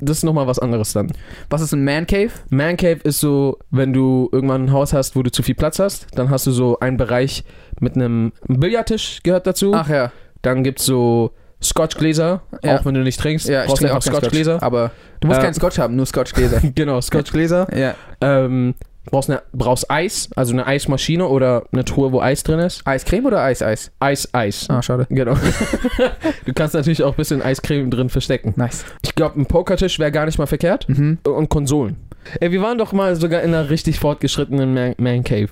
das 0.00 0.18
ist 0.18 0.22
nochmal 0.24 0.46
was 0.46 0.58
anderes 0.58 0.92
dann. 0.92 1.12
Was 1.50 1.60
ist 1.60 1.72
ein 1.72 1.84
Man 1.84 2.06
Cave? 2.06 2.30
Man 2.50 2.76
Cave 2.76 3.00
ist 3.04 3.20
so, 3.20 3.58
wenn 3.70 3.92
du 3.92 4.28
irgendwann 4.32 4.64
ein 4.66 4.72
Haus 4.72 4.92
hast, 4.92 5.16
wo 5.16 5.22
du 5.22 5.30
zu 5.30 5.42
viel 5.42 5.54
Platz 5.54 5.78
hast, 5.78 6.06
dann 6.14 6.30
hast 6.30 6.46
du 6.46 6.50
so 6.50 6.78
einen 6.80 6.96
Bereich 6.96 7.44
mit 7.80 7.94
einem 7.96 8.32
Billardtisch 8.48 9.20
gehört 9.22 9.46
dazu. 9.46 9.72
Ach 9.74 9.88
ja. 9.88 10.12
Dann 10.42 10.62
gibt's 10.64 10.84
so 10.84 11.30
Scotchgläser, 11.62 12.42
Ja. 12.62 12.76
auch 12.78 12.84
wenn 12.84 12.92
du 12.94 13.00
nicht 13.00 13.18
trinkst. 13.18 13.48
Ja, 13.48 13.62
ich 13.62 13.68
brauchst 13.68 13.80
trinke 13.80 13.94
einfach 13.94 14.12
auch 14.12 14.18
Scotchgläser. 14.18 14.52
Scotch. 14.58 14.62
Aber 14.66 14.90
du 15.20 15.28
musst 15.28 15.40
Äh, 15.40 15.42
keinen 15.44 15.54
Scotch 15.54 15.78
haben, 15.78 15.96
nur 15.96 16.04
Scotchgläser. 16.04 16.60
Genau, 16.74 17.00
Scotchgläser. 17.00 17.66
ja. 17.74 17.94
ähm, 18.20 18.74
brauchst, 19.10 19.30
eine, 19.30 19.42
brauchst 19.52 19.90
Eis, 19.90 20.28
also 20.36 20.52
eine 20.52 20.66
Eismaschine 20.66 21.26
oder 21.26 21.64
eine 21.72 21.84
Truhe, 21.84 22.12
wo 22.12 22.20
Eis 22.20 22.42
drin 22.42 22.58
ist. 22.58 22.86
Eiscreme 22.86 23.26
oder 23.26 23.42
Eis-Eis? 23.42 23.92
Eis, 24.00 24.28
Eis. 24.32 24.66
Ah, 24.68 24.82
schade. 24.82 25.06
Genau. 25.10 25.34
du 26.46 26.52
kannst 26.52 26.74
natürlich 26.74 27.02
auch 27.02 27.12
ein 27.12 27.16
bisschen 27.16 27.42
Eiscreme 27.42 27.90
drin 27.90 28.08
verstecken. 28.08 28.54
Nice. 28.56 28.84
Ich 29.02 29.14
glaube, 29.14 29.40
ein 29.40 29.46
Pokertisch 29.46 29.98
wäre 29.98 30.12
gar 30.12 30.26
nicht 30.26 30.38
mal 30.38 30.46
verkehrt. 30.46 30.88
Mhm. 30.88 31.18
Und 31.24 31.48
Konsolen. 31.48 31.96
Ey, 32.40 32.52
wir 32.52 32.62
waren 32.62 32.78
doch 32.78 32.92
mal 32.92 33.16
sogar 33.16 33.42
in 33.42 33.54
einer 33.54 33.70
richtig 33.70 34.00
fortgeschrittenen 34.00 34.72
Man, 34.74 34.94
Man 34.98 35.24
Cave. 35.24 35.48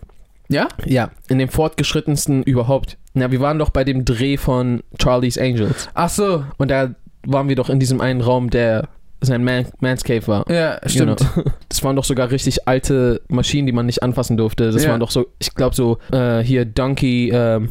Ja? 0.49 0.68
Ja, 0.85 1.11
in 1.28 1.38
dem 1.38 1.49
fortgeschrittensten 1.49 2.42
überhaupt. 2.42 2.99
Na, 3.14 3.30
wir 3.30 3.40
waren 3.40 3.59
doch 3.59 3.71
bei 3.71 3.85
dem 3.85 4.04
Dreh 4.04 4.37
von 4.37 4.82
Charlie's 5.00 5.38
Angels. 5.38 5.88
Ach 5.94 6.09
so. 6.09 6.44
Und 6.59 6.71
da 6.71 6.94
waren 7.25 7.49
wir 7.49 7.56
doch 7.56 7.68
in 7.68 7.78
diesem 7.78 8.00
einen 8.00 8.21
Raum, 8.21 8.50
der 8.50 8.88
sein 9.21 9.44
Man, 9.44 9.66
Man's 9.80 10.04
Cave 10.04 10.26
war. 10.26 10.50
Ja, 10.50 10.80
stimmt. 10.87 11.25
Genau. 11.35 11.50
Das 11.83 11.87
waren 11.89 11.97
doch 11.97 12.05
sogar 12.05 12.31
richtig 12.31 12.69
alte 12.69 13.23
Maschinen, 13.27 13.67
die 13.67 13.73
man 13.73 13.87
nicht 13.87 14.05
anfassen 14.05 14.37
durfte. 14.37 14.71
Das 14.71 14.85
Ja. 14.85 14.91
waren 14.93 15.01
doch 15.01 15.11
so, 15.11 15.27
ich 15.41 15.53
glaube 15.53 15.75
so, 15.75 15.99
äh, 16.12 16.39
hier 16.39 16.65
Donkey, 16.65 17.31
ähm, 17.35 17.71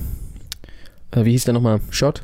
äh, 1.12 1.24
wie 1.24 1.32
hieß 1.32 1.46
der 1.46 1.54
nochmal? 1.54 1.80
Shot. 1.92 2.24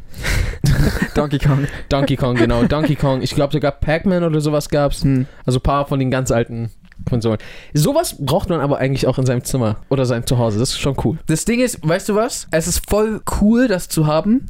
Donkey 1.16 1.40
Kong. 1.40 1.66
Donkey 1.88 2.18
Kong, 2.18 2.36
genau. 2.36 2.64
Donkey 2.66 2.96
Kong. 2.98 3.22
Ich 3.22 3.34
glaube 3.36 3.54
sogar 3.54 3.72
Pac-Man 3.72 4.26
oder 4.26 4.42
sowas 4.42 4.68
gab's. 4.68 5.06
Hm. 5.06 5.28
Also 5.46 5.60
ein 5.60 5.64
paar 5.64 5.88
von 5.88 5.98
den 5.98 6.12
ganz 6.12 6.30
alten 6.30 6.72
Konsolen. 7.08 7.38
Sowas 7.74 8.18
braucht 8.20 8.50
man 8.50 8.60
aber 8.60 8.80
eigentlich 8.80 9.08
auch 9.08 9.18
in 9.18 9.26
seinem 9.26 9.46
Zimmer 9.46 9.78
oder 9.88 10.06
seinem 10.06 10.26
Zuhause. 10.26 10.60
Das 10.60 10.72
ist 10.72 10.80
schon 10.80 10.98
cool. 11.06 11.18
Das 11.28 11.46
Ding 11.46 11.62
ist, 11.62 11.80
weißt 11.88 12.10
du 12.10 12.16
was? 12.16 12.50
Es 12.52 12.68
ist 12.68 12.90
voll 12.90 13.22
cool, 13.40 13.70
das 13.70 13.88
zu 13.88 14.08
haben. 14.08 14.48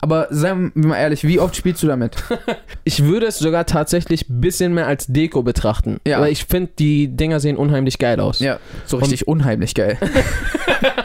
Aber 0.00 0.28
seien 0.30 0.72
wir 0.74 0.88
mal 0.88 0.96
ehrlich, 0.98 1.24
wie 1.24 1.40
oft 1.40 1.56
spielst 1.56 1.82
du 1.82 1.86
damit? 1.86 2.16
Ich 2.88 3.02
würde 3.02 3.26
es 3.26 3.40
sogar 3.40 3.66
tatsächlich 3.66 4.30
ein 4.30 4.40
bisschen 4.40 4.72
mehr 4.72 4.86
als 4.86 5.08
Deko 5.08 5.42
betrachten. 5.42 5.98
Ja. 6.06 6.20
Weil 6.20 6.30
ich 6.30 6.44
finde, 6.44 6.70
die 6.78 7.08
Dinger 7.08 7.40
sehen 7.40 7.56
unheimlich 7.56 7.98
geil 7.98 8.20
aus. 8.20 8.38
Ja, 8.38 8.60
so 8.84 8.98
richtig 8.98 9.26
unheimlich 9.26 9.74
geil. 9.74 9.98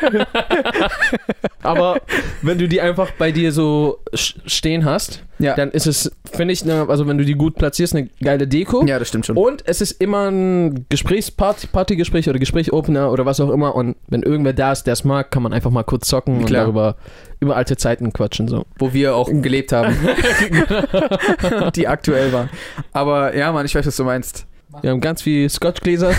Aber 1.63 1.99
wenn 2.41 2.57
du 2.57 2.67
die 2.67 2.81
einfach 2.81 3.11
bei 3.11 3.31
dir 3.31 3.51
so 3.51 3.99
stehen 4.13 4.85
hast, 4.85 5.23
Ja. 5.39 5.55
dann 5.55 5.71
ist 5.71 5.87
es, 5.87 6.11
finde 6.31 6.53
ich, 6.53 6.65
ne, 6.65 6.85
also 6.89 7.07
wenn 7.07 7.17
du 7.17 7.25
die 7.25 7.33
gut 7.35 7.55
platzierst, 7.55 7.95
eine 7.95 8.09
geile 8.21 8.47
Deko. 8.47 8.85
Ja, 8.85 8.99
das 8.99 9.07
stimmt 9.09 9.25
schon. 9.25 9.37
Und 9.37 9.63
es 9.67 9.81
ist 9.81 10.01
immer 10.01 10.29
ein 10.29 10.85
Gesprächsparty, 10.89 11.67
Partygespräch 11.67 12.27
oder 12.29 12.39
Gesprächopener 12.39 13.11
oder 13.11 13.25
was 13.25 13.39
auch 13.39 13.49
immer. 13.51 13.75
Und 13.75 13.95
wenn 14.07 14.23
irgendwer 14.23 14.53
da 14.53 14.71
ist, 14.71 14.83
der 14.85 14.93
es 14.93 15.03
mag, 15.03 15.31
kann 15.31 15.43
man 15.43 15.53
einfach 15.53 15.71
mal 15.71 15.83
kurz 15.83 16.07
zocken 16.07 16.37
und 16.39 16.45
Klar. 16.45 16.63
darüber 16.65 16.95
über 17.39 17.55
alte 17.55 17.75
Zeiten 17.77 18.13
quatschen. 18.13 18.47
So. 18.47 18.65
Wo 18.77 18.93
wir 18.93 19.15
auch 19.15 19.27
gelebt 19.31 19.71
haben. 19.71 19.95
Die 21.75 21.87
aktuell 21.87 22.31
waren. 22.33 22.49
Aber 22.93 23.35
ja, 23.35 23.51
Mann, 23.51 23.65
ich 23.65 23.75
weiß, 23.75 23.85
was 23.85 23.95
du 23.95 24.03
meinst. 24.03 24.45
Wir 24.81 24.91
haben 24.91 25.01
ganz 25.01 25.21
viel 25.21 25.49
Scotchgläser. 25.49 26.13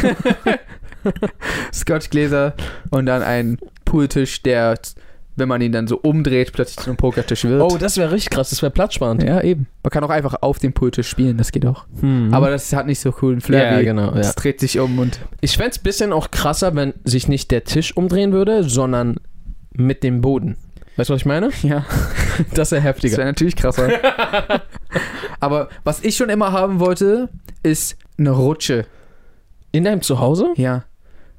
Scotchgläser 1.72 2.54
und 2.90 3.06
dann 3.06 3.22
ein 3.22 3.58
Pooltisch, 3.84 4.42
der, 4.42 4.78
wenn 5.36 5.48
man 5.48 5.60
ihn 5.60 5.72
dann 5.72 5.86
so 5.86 5.98
umdreht, 5.98 6.52
plötzlich 6.52 6.78
zu 6.78 6.90
einem 6.90 6.96
Pokertisch 6.96 7.44
wird. 7.44 7.62
Oh, 7.62 7.78
das 7.78 7.96
wäre 7.96 8.12
richtig 8.12 8.30
krass. 8.30 8.50
Das 8.50 8.60
wäre 8.62 8.70
platzsparend. 8.70 9.22
ja, 9.22 9.40
eben. 9.40 9.66
Man 9.82 9.90
kann 9.90 10.04
auch 10.04 10.10
einfach 10.10 10.36
auf 10.42 10.58
dem 10.58 10.72
Pooltisch 10.72 11.08
spielen, 11.08 11.38
das 11.38 11.52
geht 11.52 11.64
auch. 11.66 11.86
Hm. 12.00 12.32
Aber 12.34 12.50
das 12.50 12.72
hat 12.72 12.86
nicht 12.86 13.00
so 13.00 13.12
coolen 13.12 13.40
Flair 13.40 13.72
ja, 13.72 13.82
genau. 13.82 14.12
Ja. 14.12 14.20
es 14.20 14.34
dreht 14.34 14.60
sich 14.60 14.78
um 14.78 14.98
und 14.98 15.18
Ich 15.40 15.56
fände 15.56 15.70
es 15.70 15.78
ein 15.78 15.82
bisschen 15.82 16.12
auch 16.12 16.30
krasser, 16.30 16.74
wenn 16.74 16.94
sich 17.04 17.28
nicht 17.28 17.50
der 17.50 17.64
Tisch 17.64 17.96
umdrehen 17.96 18.32
würde, 18.32 18.64
sondern 18.64 19.16
mit 19.72 20.02
dem 20.02 20.20
Boden. 20.20 20.56
Weißt 20.96 21.08
du, 21.08 21.14
was 21.14 21.22
ich 21.22 21.26
meine? 21.26 21.48
ja, 21.62 21.86
Das 22.54 22.70
wäre 22.70 22.82
das 22.82 22.84
heftiger. 22.84 23.16
wäre 23.16 23.28
natürlich 23.28 23.56
krasser. 23.56 23.88
Aber 25.40 25.68
was 25.84 26.04
ich 26.04 26.16
schon 26.16 26.28
immer 26.28 26.52
haben 26.52 26.78
wollte, 26.80 27.30
ist 27.62 27.96
eine 28.18 28.30
Rutsche. 28.30 28.84
In 29.72 29.84
deinem 29.84 30.02
Zuhause? 30.02 30.48
Ja. 30.56 30.84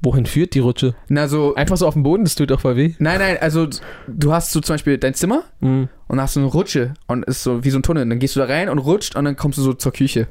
Wohin 0.04 0.26
führt 0.26 0.54
die 0.54 0.60
Rutsche? 0.60 0.96
Na 1.08 1.28
so, 1.30 1.56
Einfach 1.56 1.78
so 1.78 1.88
auf 1.88 1.94
dem 1.94 2.04
Boden, 2.04 2.26
das 2.26 2.36
tut 2.36 2.52
doch 2.52 2.60
voll 2.60 2.76
weh. 2.76 2.94
nein, 3.00 3.20
nein, 3.20 3.38
also 3.40 3.68
du 4.08 4.34
hast 4.34 4.52
so 4.52 4.60
zum 4.60 4.74
Beispiel 4.74 4.98
dein 4.98 5.14
Zimmer 5.14 5.44
Mhm. 5.62 5.88
und 6.08 6.20
hast 6.22 6.34
so 6.34 6.42
eine 6.42 6.50
Rutsche 6.50 6.94
und 7.08 7.24
ist 7.26 7.42
so 7.44 7.64
wie 7.64 7.70
so 7.70 7.80
ein 7.80 7.84
Tunnel. 7.84 8.08
Dann 8.08 8.20
gehst 8.20 8.36
du 8.36 8.42
da 8.42 8.46
rein 8.46 8.68
und 8.70 8.80
rutscht 8.80 9.16
und 9.16 9.24
dann 9.26 9.38
kommst 9.38 9.58
du 9.58 9.62
so 9.62 9.74
zur 9.74 9.94
Küche. 9.94 10.28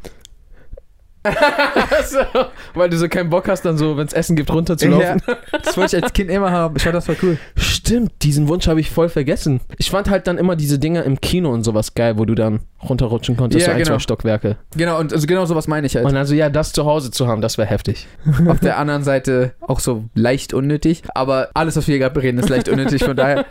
so, 2.04 2.18
weil 2.74 2.90
du 2.90 2.96
so 2.98 3.08
keinen 3.08 3.30
Bock 3.30 3.48
hast, 3.48 3.62
dann 3.62 3.76
so, 3.78 3.96
wenn 3.96 4.06
es 4.06 4.12
Essen 4.12 4.36
gibt, 4.36 4.52
runterzulaufen. 4.52 5.22
Ja, 5.26 5.36
das 5.62 5.76
wollte 5.76 5.96
ich 5.96 6.02
als 6.02 6.12
Kind 6.12 6.30
immer 6.30 6.50
haben. 6.50 6.76
Ich 6.76 6.82
fand 6.82 6.94
das 6.94 7.06
voll 7.06 7.16
cool. 7.22 7.38
Stimmt, 7.56 8.12
diesen 8.22 8.48
Wunsch 8.48 8.66
habe 8.66 8.80
ich 8.80 8.90
voll 8.90 9.08
vergessen. 9.08 9.60
Ich 9.78 9.90
fand 9.90 10.10
halt 10.10 10.26
dann 10.26 10.38
immer 10.38 10.56
diese 10.56 10.78
Dinger 10.78 11.04
im 11.04 11.20
Kino 11.20 11.50
und 11.52 11.64
sowas 11.64 11.94
geil, 11.94 12.18
wo 12.18 12.24
du 12.24 12.34
dann 12.34 12.60
runterrutschen 12.88 13.36
konntest, 13.36 13.60
Ja, 13.60 13.66
so 13.66 13.72
ein, 13.72 13.78
genau. 13.78 13.90
zwei 13.94 13.98
Stockwerke. 14.00 14.56
Genau, 14.76 14.98
und 14.98 15.12
also 15.12 15.26
genau 15.26 15.44
sowas 15.44 15.68
meine 15.68 15.86
ich 15.86 15.94
halt. 15.94 16.06
Und 16.06 16.16
also 16.16 16.34
ja, 16.34 16.50
das 16.50 16.72
zu 16.72 16.84
Hause 16.84 17.10
zu 17.10 17.26
haben, 17.26 17.40
das 17.40 17.58
wäre 17.58 17.68
heftig. 17.68 18.08
Auf 18.48 18.60
der 18.60 18.78
anderen 18.78 19.04
Seite 19.04 19.52
auch 19.60 19.80
so 19.80 20.04
leicht 20.14 20.54
unnötig. 20.54 21.02
Aber 21.14 21.50
alles, 21.54 21.76
was 21.76 21.86
wir 21.86 21.98
gerade 21.98 22.14
bereden, 22.14 22.38
ist 22.38 22.48
leicht 22.48 22.68
unnötig. 22.68 23.04
Von 23.04 23.16
daher, 23.16 23.44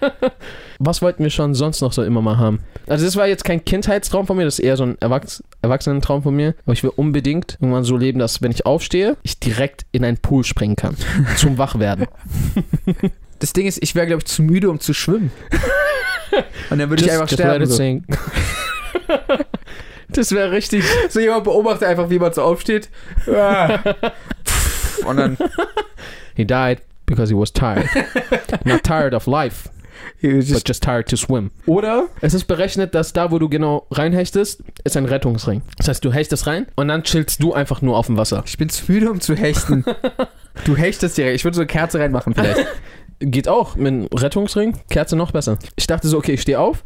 Was 0.83 1.03
wollten 1.03 1.21
wir 1.21 1.29
schon 1.29 1.53
sonst 1.53 1.81
noch 1.81 1.93
so 1.93 2.03
immer 2.03 2.23
mal 2.23 2.39
haben? 2.39 2.59
Also 2.87 3.05
das 3.05 3.15
war 3.15 3.27
jetzt 3.27 3.43
kein 3.43 3.63
Kindheitstraum 3.63 4.25
von 4.25 4.35
mir, 4.35 4.45
das 4.45 4.57
ist 4.57 4.65
eher 4.65 4.77
so 4.77 4.83
ein 4.83 4.97
Erwachs 4.99 5.43
Erwachsenentraum 5.61 6.23
von 6.23 6.35
mir. 6.35 6.55
Aber 6.65 6.73
ich 6.73 6.81
will 6.81 6.91
unbedingt 6.95 7.60
irgendwann 7.61 7.83
so 7.83 7.95
leben, 7.95 8.19
dass 8.19 8.41
wenn 8.41 8.51
ich 8.51 8.65
aufstehe, 8.65 9.17
ich 9.23 9.39
direkt 9.39 9.85
in 9.91 10.03
einen 10.03 10.17
Pool 10.17 10.43
springen 10.43 10.75
kann. 10.75 10.95
zum 11.37 11.57
Wachwerden. 11.57 12.07
das 13.39 13.53
Ding 13.53 13.67
ist, 13.67 13.81
ich 13.81 13.95
wäre, 13.95 14.07
glaube 14.07 14.19
ich, 14.19 14.25
zu 14.25 14.43
müde, 14.43 14.69
um 14.69 14.79
zu 14.79 14.93
schwimmen. 14.93 15.31
Und 16.69 16.79
dann 16.79 16.89
würde 16.89 17.03
ich 17.03 17.11
einfach 17.11 17.29
sterben. 17.29 17.65
So. 17.65 17.75
sink. 17.75 18.05
das 20.09 20.31
wäre 20.31 20.51
richtig. 20.51 20.83
so 21.09 21.19
jemand 21.19 21.43
beobachtet 21.43 21.87
einfach, 21.87 22.09
wie 22.09 22.19
man 22.19 22.33
so 22.33 22.41
aufsteht. 22.41 22.89
Ah. 23.27 23.79
Und 25.05 25.17
dann 25.17 25.37
He 26.35 26.45
died 26.45 26.81
because 27.05 27.29
he 27.29 27.35
was 27.35 27.51
tired. 27.51 27.87
Not 28.65 28.83
tired 28.83 29.13
of 29.13 29.27
life, 29.27 29.69
but 30.21 30.67
just 30.67 30.83
tired 30.83 31.07
to 31.09 31.15
swim. 31.15 31.51
Oder 31.65 32.07
es 32.21 32.33
ist 32.33 32.45
berechnet, 32.45 32.95
dass 32.95 33.13
da, 33.13 33.31
wo 33.31 33.39
du 33.39 33.49
genau 33.49 33.87
reinhechtest, 33.91 34.63
ist 34.83 34.97
ein 34.97 35.05
Rettungsring. 35.05 35.61
Das 35.77 35.87
heißt, 35.87 36.05
du 36.05 36.11
hechtest 36.11 36.47
rein 36.47 36.67
und 36.75 36.87
dann 36.87 37.03
chillst 37.03 37.41
du 37.41 37.53
einfach 37.53 37.81
nur 37.81 37.97
auf 37.97 38.07
dem 38.07 38.17
Wasser. 38.17 38.43
ich 38.45 38.57
bin 38.57 38.69
zu 38.69 38.91
müde, 38.91 39.11
um 39.11 39.21
zu 39.21 39.35
hechten. 39.35 39.85
Du 40.65 40.75
hechtest 40.75 41.17
direkt. 41.17 41.35
Ich 41.35 41.43
würde 41.45 41.55
so 41.55 41.61
eine 41.61 41.67
Kerze 41.67 41.99
reinmachen 41.99 42.33
vielleicht. 42.33 42.65
Geht 43.19 43.47
auch 43.47 43.75
mit 43.75 43.87
einem 43.87 44.07
Rettungsring, 44.13 44.77
Kerze 44.89 45.15
noch 45.15 45.31
besser. 45.31 45.57
Ich 45.75 45.87
dachte 45.87 46.07
so, 46.07 46.17
okay, 46.17 46.33
ich 46.33 46.41
stehe 46.41 46.59
auf, 46.59 46.83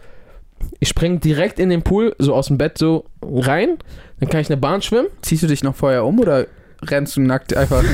ich 0.79 0.89
spring 0.89 1.19
direkt 1.19 1.59
in 1.59 1.69
den 1.69 1.81
Pool, 1.81 2.15
so 2.19 2.33
aus 2.33 2.47
dem 2.47 2.57
Bett 2.57 2.77
so 2.77 3.05
rein, 3.23 3.77
dann 4.19 4.29
kann 4.29 4.41
ich 4.41 4.49
eine 4.49 4.57
Bahn 4.57 4.81
schwimmen. 4.81 5.07
Ziehst 5.21 5.43
du 5.43 5.47
dich 5.47 5.63
noch 5.63 5.75
vorher 5.75 6.05
um 6.05 6.19
oder 6.19 6.47
rennst 6.91 7.15
du 7.17 7.21
nackt 7.21 7.55
einfach? 7.55 7.83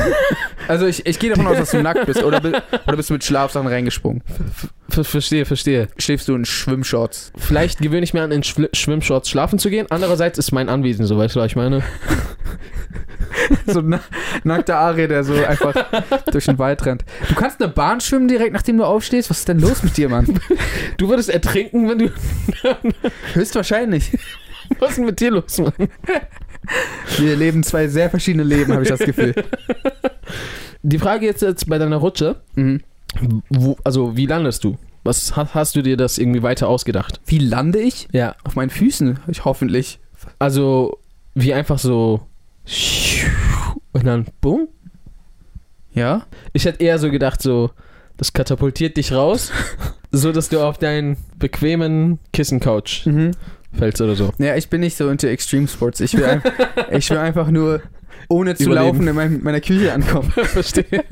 Also 0.67 0.85
ich, 0.85 1.05
ich 1.05 1.17
gehe 1.19 1.31
davon 1.31 1.47
aus, 1.47 1.57
dass 1.57 1.71
du 1.71 1.81
nackt 1.81 2.05
bist. 2.05 2.23
Oder, 2.23 2.39
bi- 2.39 2.53
oder 2.87 2.95
bist 2.95 3.09
du 3.09 3.13
mit 3.13 3.23
Schlafsachen 3.23 3.67
reingesprungen? 3.67 4.21
Ver 4.87 5.03
verstehe, 5.03 5.43
verstehe. 5.43 5.87
Schläfst 5.97 6.27
du 6.29 6.35
in 6.35 6.45
Schwimmshorts? 6.45 7.33
Vielleicht 7.35 7.79
gewöhne 7.79 8.03
ich 8.03 8.13
mir 8.13 8.21
an, 8.21 8.31
in 8.31 8.43
Schw 8.43 8.67
Schwimmshorts 8.71 9.27
schlafen 9.29 9.59
zu 9.59 9.69
gehen. 9.69 9.87
Andererseits 9.89 10.37
ist 10.37 10.51
mein 10.51 10.69
Anwesen 10.69 11.05
so, 11.07 11.17
weißt 11.17 11.35
du, 11.35 11.39
was 11.39 11.47
ich 11.47 11.55
meine? 11.55 11.81
So 13.65 13.79
ein 13.79 13.89
na 13.89 13.99
nackter 14.43 14.77
Ari, 14.77 15.07
der 15.07 15.23
so 15.23 15.33
einfach 15.33 15.73
durch 16.31 16.45
den 16.45 16.59
Wald 16.59 16.85
rennt. 16.85 17.03
Du 17.29 17.35
kannst 17.35 17.61
eine 17.61 17.71
Bahn 17.71 17.99
schwimmen 18.01 18.27
direkt, 18.27 18.53
nachdem 18.53 18.77
du 18.77 18.83
aufstehst? 18.85 19.29
Was 19.29 19.39
ist 19.39 19.47
denn 19.47 19.59
los 19.59 19.83
mit 19.83 19.97
dir, 19.97 20.09
Mann? 20.09 20.39
Du 20.97 21.09
würdest 21.09 21.29
ertrinken, 21.29 21.89
wenn 21.89 21.97
du. 21.99 22.11
Höchstwahrscheinlich. 23.33 24.17
Was 24.79 24.91
ist 24.91 24.97
denn 24.97 25.05
mit 25.05 25.19
dir 25.19 25.31
los, 25.31 25.57
Mann? 25.57 25.73
Wir 27.17 27.35
leben 27.35 27.63
zwei 27.63 27.87
sehr 27.87 28.09
verschiedene 28.09 28.43
Leben, 28.43 28.71
habe 28.73 28.83
ich 28.83 28.89
das 28.89 28.99
Gefühl. 28.99 29.33
Die 30.83 30.99
Frage 30.99 31.25
jetzt, 31.25 31.41
jetzt 31.41 31.67
bei 31.69 31.77
deiner 31.77 31.97
Rutsche, 31.97 32.41
Mhm. 32.55 32.81
wo, 33.49 33.77
also 33.83 34.15
wie 34.15 34.25
landest 34.25 34.63
du? 34.63 34.77
Was 35.03 35.35
ha- 35.35 35.49
hast 35.53 35.75
du 35.75 35.81
dir 35.81 35.97
das 35.97 36.17
irgendwie 36.17 36.43
weiter 36.43 36.67
ausgedacht? 36.67 37.19
Wie 37.25 37.39
lande 37.39 37.79
ich? 37.79 38.07
Ja. 38.11 38.35
Auf 38.43 38.55
meinen 38.55 38.69
Füßen, 38.69 39.19
ich 39.27 39.45
hoffentlich. 39.45 39.99
Also, 40.39 40.99
wie 41.33 41.53
einfach 41.53 41.79
so. 41.79 42.21
Und 43.91 44.05
dann, 44.05 44.25
boom. 44.41 44.67
Ja? 45.93 46.25
Ich 46.53 46.65
hätte 46.65 46.83
eher 46.83 46.99
so 46.99 47.09
gedacht, 47.11 47.41
so, 47.41 47.71
das 48.17 48.33
katapultiert 48.33 48.97
dich 48.97 49.11
raus, 49.11 49.51
so 50.11 50.31
dass 50.31 50.49
du 50.49 50.61
auf 50.63 50.77
deinen 50.77 51.17
bequemen 51.37 52.19
Kissen-Couch 52.33 53.05
Mhm. 53.07 53.31
Fällst 53.77 54.01
oder 54.01 54.15
so. 54.15 54.31
Ja, 54.37 54.55
ich 54.55 54.69
bin 54.69 54.81
nicht 54.81 54.97
so 54.97 55.09
into 55.09 55.27
Extreme 55.27 55.67
Sports. 55.67 55.99
Ich 55.99 56.15
will, 56.15 56.25
ein, 56.25 56.43
ich 56.91 57.09
will 57.09 57.17
einfach 57.17 57.49
nur 57.49 57.81
ohne 58.29 58.55
zu 58.55 58.63
Überleben. 58.63 58.85
laufen 58.85 59.07
in 59.07 59.15
mein, 59.15 59.43
meiner 59.43 59.61
Küche 59.61 59.93
ankommen. 59.93 60.31
Verstehe. 60.31 60.85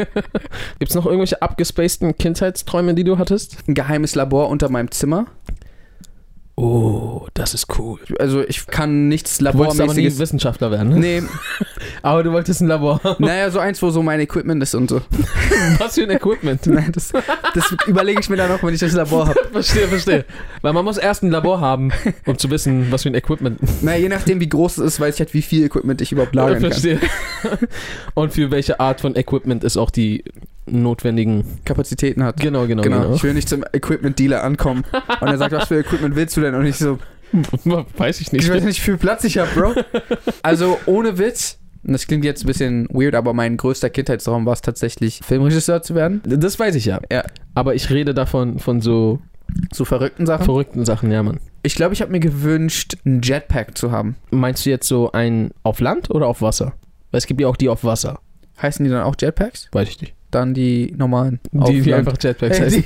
Gibt's 0.80 0.96
noch 0.96 1.06
irgendwelche 1.06 1.42
abgespaceden 1.42 2.18
Kindheitsträume, 2.18 2.94
die 2.94 3.04
du 3.04 3.18
hattest? 3.18 3.58
Ein 3.68 3.74
geheimes 3.74 4.16
Labor 4.16 4.50
unter 4.50 4.70
meinem 4.70 4.92
Zimmer. 4.92 5.28
Oh, 6.62 7.26
das 7.36 7.54
ist 7.54 7.68
cool. 7.80 8.00
Also 8.20 8.44
ich 8.46 8.68
kann 8.68 9.08
nichts 9.08 9.38
Du 9.38 9.46
wolltest 9.46 9.80
aber 9.80 9.94
nie 9.94 10.02
Labormäßiges. 10.02 10.20
Wissenschaftler 10.20 10.72
werden, 10.72 10.90
ne? 10.90 11.00
Nee, 11.00 11.24
Aber 12.02 12.22
du 12.22 12.34
wolltest 12.34 12.60
ein 12.60 12.68
Labor 12.68 13.02
haben. 13.02 13.24
naja, 13.26 13.50
so 13.50 13.60
eins, 13.60 13.82
wo 13.82 13.92
so 13.92 14.04
mein 14.04 14.20
Equipment 14.20 14.62
ist 14.62 14.76
und 14.76 14.90
so. 14.90 15.00
Was 15.78 15.96
für 15.96 16.04
ein 16.04 16.10
Equipment? 16.10 16.68
Nein, 16.68 16.92
das, 16.92 17.14
das 17.54 17.76
überlege 17.88 18.20
ich 18.20 18.30
mir 18.30 18.36
dann 18.36 18.50
noch, 18.50 18.62
wenn 18.62 18.74
ich 18.74 18.82
das 18.82 18.92
Labor 18.92 19.28
habe. 19.30 19.40
verstehe, 19.54 19.88
verstehe. 19.88 20.26
Weil 20.62 20.74
man 20.74 20.84
muss 20.84 20.98
erst 20.98 21.24
ein 21.24 21.32
Labor 21.32 21.62
haben, 21.62 21.94
um 22.26 22.38
zu 22.38 22.50
wissen, 22.50 22.92
was 22.92 23.04
für 23.04 23.10
ein 23.10 23.16
Equipment. 23.16 23.60
Na, 23.82 23.96
je 23.96 24.10
nachdem, 24.10 24.42
wie 24.42 24.50
groß 24.50 24.80
es 24.80 24.96
ist, 24.96 25.00
weiß 25.00 25.16
ich 25.16 25.22
halt, 25.22 25.34
wie 25.34 25.42
viel 25.42 25.64
Equipment 25.64 26.02
ich 26.02 26.12
überhaupt 26.12 26.36
lagern 26.36 26.62
kann. 26.62 26.72
verstehe. 26.72 27.00
Und 28.16 28.34
für 28.34 28.52
welche 28.52 28.82
Art 28.82 29.00
von 29.00 29.16
Equipment 29.16 29.64
ist 29.64 29.78
auch 29.78 29.92
die 29.92 30.26
notwendigen. 30.72 31.44
Kapazitäten 31.66 32.24
hat. 32.24 32.38
Genau, 32.40 32.68
genau, 32.68 32.84
Genau. 32.84 33.02
genau. 33.02 33.14
Ich 33.16 33.24
will 33.24 33.34
nicht 33.34 33.50
zum 33.50 33.64
Equipment-Dealer 33.72 34.44
ankommen 34.44 34.84
und 35.22 35.28
er 35.28 35.38
sagt, 35.38 35.52
was 35.54 35.68
für 35.68 35.80
Equipment 35.80 36.16
willst 36.16 36.36
du 36.38 36.42
denn? 36.42 36.56
Und 36.56 36.66
ich 36.66 36.78
so, 36.78 37.00
Weiß 37.98 38.22
ich 38.22 38.32
nicht. 38.32 38.44
ich 38.44 38.52
weiß 38.52 38.64
nicht, 38.64 38.80
wie 38.80 38.86
viel 38.86 38.98
Platz 38.98 39.24
ich 39.24 39.38
habe, 39.38 39.50
Bro. 39.54 39.74
Also 40.42 40.78
ohne 40.88 41.18
Witz, 41.20 41.60
und 41.86 41.94
das 41.94 42.08
klingt 42.08 42.26
jetzt 42.26 42.44
ein 42.44 42.48
bisschen 42.48 42.88
weird, 42.92 43.14
aber 43.16 43.34
mein 43.34 43.56
größter 43.56 43.90
Kindheitstraum 43.90 44.46
war 44.46 44.54
es 44.54 44.62
tatsächlich, 44.62 45.22
Filmregisseur 45.24 45.82
zu 45.84 45.94
werden. 45.96 46.22
Das 46.26 46.58
weiß 46.60 46.76
ich 46.76 46.86
ja. 46.86 47.00
Ja. 47.12 47.24
Aber 47.54 47.76
ich 47.76 47.90
rede 47.92 48.14
davon 48.14 48.58
von 48.60 48.82
so 48.82 49.20
So 49.72 49.86
verrückten 49.86 50.26
Sachen. 50.26 50.46
verrückten 50.46 50.86
Sachen, 50.86 51.12
ja, 51.12 51.22
Mann. 51.24 51.40
Ich 51.62 51.76
glaube, 51.76 51.94
ich 51.94 52.02
habe 52.02 52.12
mir 52.12 52.20
gewünscht, 52.20 52.98
einen 53.06 53.22
Jetpack 53.22 53.78
zu 53.78 53.92
haben. 53.92 54.16
Meinst 54.32 54.66
du 54.66 54.70
jetzt 54.72 54.88
so 54.88 55.12
ein 55.12 55.52
auf 55.64 55.80
Land 55.82 56.10
oder 56.10 56.28
auf 56.28 56.42
Wasser? 56.42 56.74
Weil 57.12 57.20
es 57.20 57.28
gibt 57.28 57.42
ja 57.42 57.48
auch 57.48 57.58
die 57.58 57.70
auf 57.70 57.84
Wasser. 57.84 58.20
Heißen 58.62 58.84
die 58.84 58.90
dann 58.92 59.04
auch 59.04 59.16
Jetpacks? 59.20 59.68
Weiß 59.72 59.88
ich 59.90 60.02
nicht. 60.02 60.14
Dann 60.32 60.54
die 60.54 60.94
normalen. 60.96 61.40
Die, 61.52 61.82
die 61.82 61.94
einfach 61.94 62.16
Jetpacks 62.22 62.60
Äh, 62.60 62.64
heißen. 62.66 62.84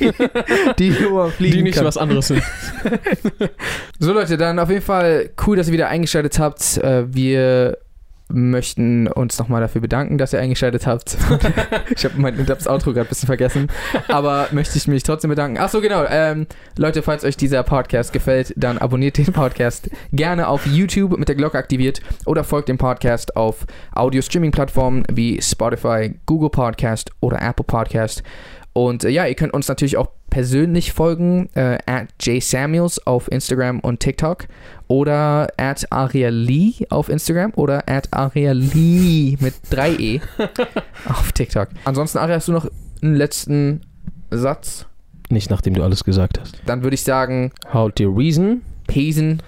die, 0.78 0.90
die 0.90 0.90
nur 1.02 1.30
fliegen 1.30 1.58
Die 1.58 1.64
nicht 1.64 1.76
kann. 1.76 1.86
was 1.86 1.98
anderes 1.98 2.28
sind. 2.28 2.42
So 4.00 4.14
Leute, 4.14 4.38
dann 4.38 4.60
auf 4.60 4.70
jeden 4.70 4.82
Fall 4.82 5.30
cool, 5.46 5.56
dass 5.58 5.68
ihr 5.68 5.74
wieder 5.74 5.88
eingeschaltet 5.90 6.40
habt. 6.40 6.78
Äh, 6.78 7.14
Wir 7.14 7.78
möchten 8.30 9.08
uns 9.08 9.38
nochmal 9.38 9.62
dafür 9.62 9.82
bedanken, 9.82 10.18
dass 10.18 10.34
ihr 10.34 10.40
eingeschaltet 10.40 10.88
habt. 10.88 11.18
ich 11.96 12.06
habe 12.06 12.16
mein 12.18 12.46
das 12.46 12.68
Outro 12.68 12.94
gerade 12.94 13.08
ein 13.08 13.10
bisschen 13.10 13.28
vergessen, 13.28 13.68
aber 14.08 14.48
möchte 14.52 14.78
ich 14.78 14.88
mich 14.88 15.04
trotzdem 15.04 15.30
bedanken. 15.30 15.58
Ach 15.60 15.70
so 15.70 15.82
genau, 15.82 16.06
ähm, 16.10 16.48
Leute, 16.78 17.02
falls 17.02 17.24
euch 17.24 17.38
dieser 17.38 17.64
Podcast 17.64 18.14
gefällt, 18.14 18.54
dann 18.56 18.78
abonniert 18.78 19.18
den 19.18 19.34
Podcast 19.34 19.90
gerne 20.12 20.48
auf 20.48 20.66
YouTube 20.66 21.18
mit 21.18 21.28
der 21.28 21.36
Glocke 21.36 21.58
aktiviert 21.58 22.02
oder 22.26 22.44
folgt 22.44 22.70
dem 22.70 22.78
Podcast 22.78 23.36
auf 23.36 23.66
Audio-Streaming-Plattformen 23.94 25.04
wie 25.12 25.42
Spotify, 25.42 26.14
Google 26.26 26.50
Podcast 26.50 27.12
oder 27.20 27.42
Apple 27.42 27.66
Podcast. 27.66 28.24
Und 28.74 29.04
äh, 29.04 29.10
ja, 29.10 29.26
ihr 29.26 29.36
könnt 29.36 29.54
uns 29.54 29.68
natürlich 29.68 29.98
auch 29.98 30.08
persönlich 30.30 30.94
folgen, 30.94 31.50
äh, 31.54 31.78
at 31.86 32.08
jsamuels 32.20 33.06
auf 33.06 33.32
Instagram 33.32 33.80
und 33.80 34.00
TikTok 34.00 34.48
oder 34.88 35.48
at 35.58 35.92
ariali 35.92 36.88
auf 36.90 37.08
Instagram 37.08 37.54
oder 37.56 37.88
at 37.88 38.12
ariali 38.12 39.38
mit 39.40 39.54
3e 39.72 40.22
auf 41.08 41.32
TikTok. 41.32 41.70
Ansonsten, 41.86 42.18
Ari, 42.18 42.34
hast 42.34 42.48
du 42.48 42.52
noch 42.52 42.68
einen 43.04 43.16
letzten 43.16 43.82
Satz? 44.32 44.88
Nicht 45.30 45.52
nachdem 45.52 45.76
du 45.76 45.84
alles 45.84 46.04
gesagt 46.04 46.40
hast. 46.40 46.60
Dann 46.66 46.84
würde 46.84 46.96
ich 46.96 47.04
sagen, 47.04 47.52
Hold 47.72 48.02
your 48.02 48.18
reason 48.18 48.64
Pesen. 48.88 49.42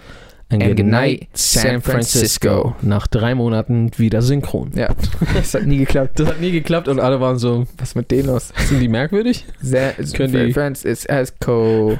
And 0.49 0.61
And 0.61 0.75
good 0.77 0.85
night, 0.85 1.27
San 1.33 1.63
San 1.63 1.81
Francisco. 1.81 2.49
Francisco. 2.49 2.75
Nach 2.87 3.07
drei 3.07 3.33
Monaten 3.35 3.89
wieder 3.97 4.21
synchron. 4.21 4.71
Ja, 4.75 4.93
das 5.33 5.53
hat 5.55 5.65
nie 5.65 5.77
geklappt. 5.77 6.19
Das 6.19 6.27
hat 6.27 6.39
nie 6.39 6.51
geklappt 6.51 6.87
und 6.87 6.99
alle 6.99 7.19
waren 7.19 7.37
so, 7.39 7.65
Was 7.77 7.89
ist 7.89 7.95
mit 7.95 8.11
denen 8.11 8.27
los? 8.27 8.53
sind 8.67 8.79
die 8.79 8.87
merkwürdig? 8.87 9.45
Sa- 9.61 9.93
Können 10.15 10.33
die- 10.47 10.53
Francis 10.53 11.05
Esco. 11.05 11.97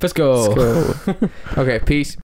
Let's 0.00 0.14
go. 0.14 0.54
Okay, 1.56 1.80
peace. 1.84 2.16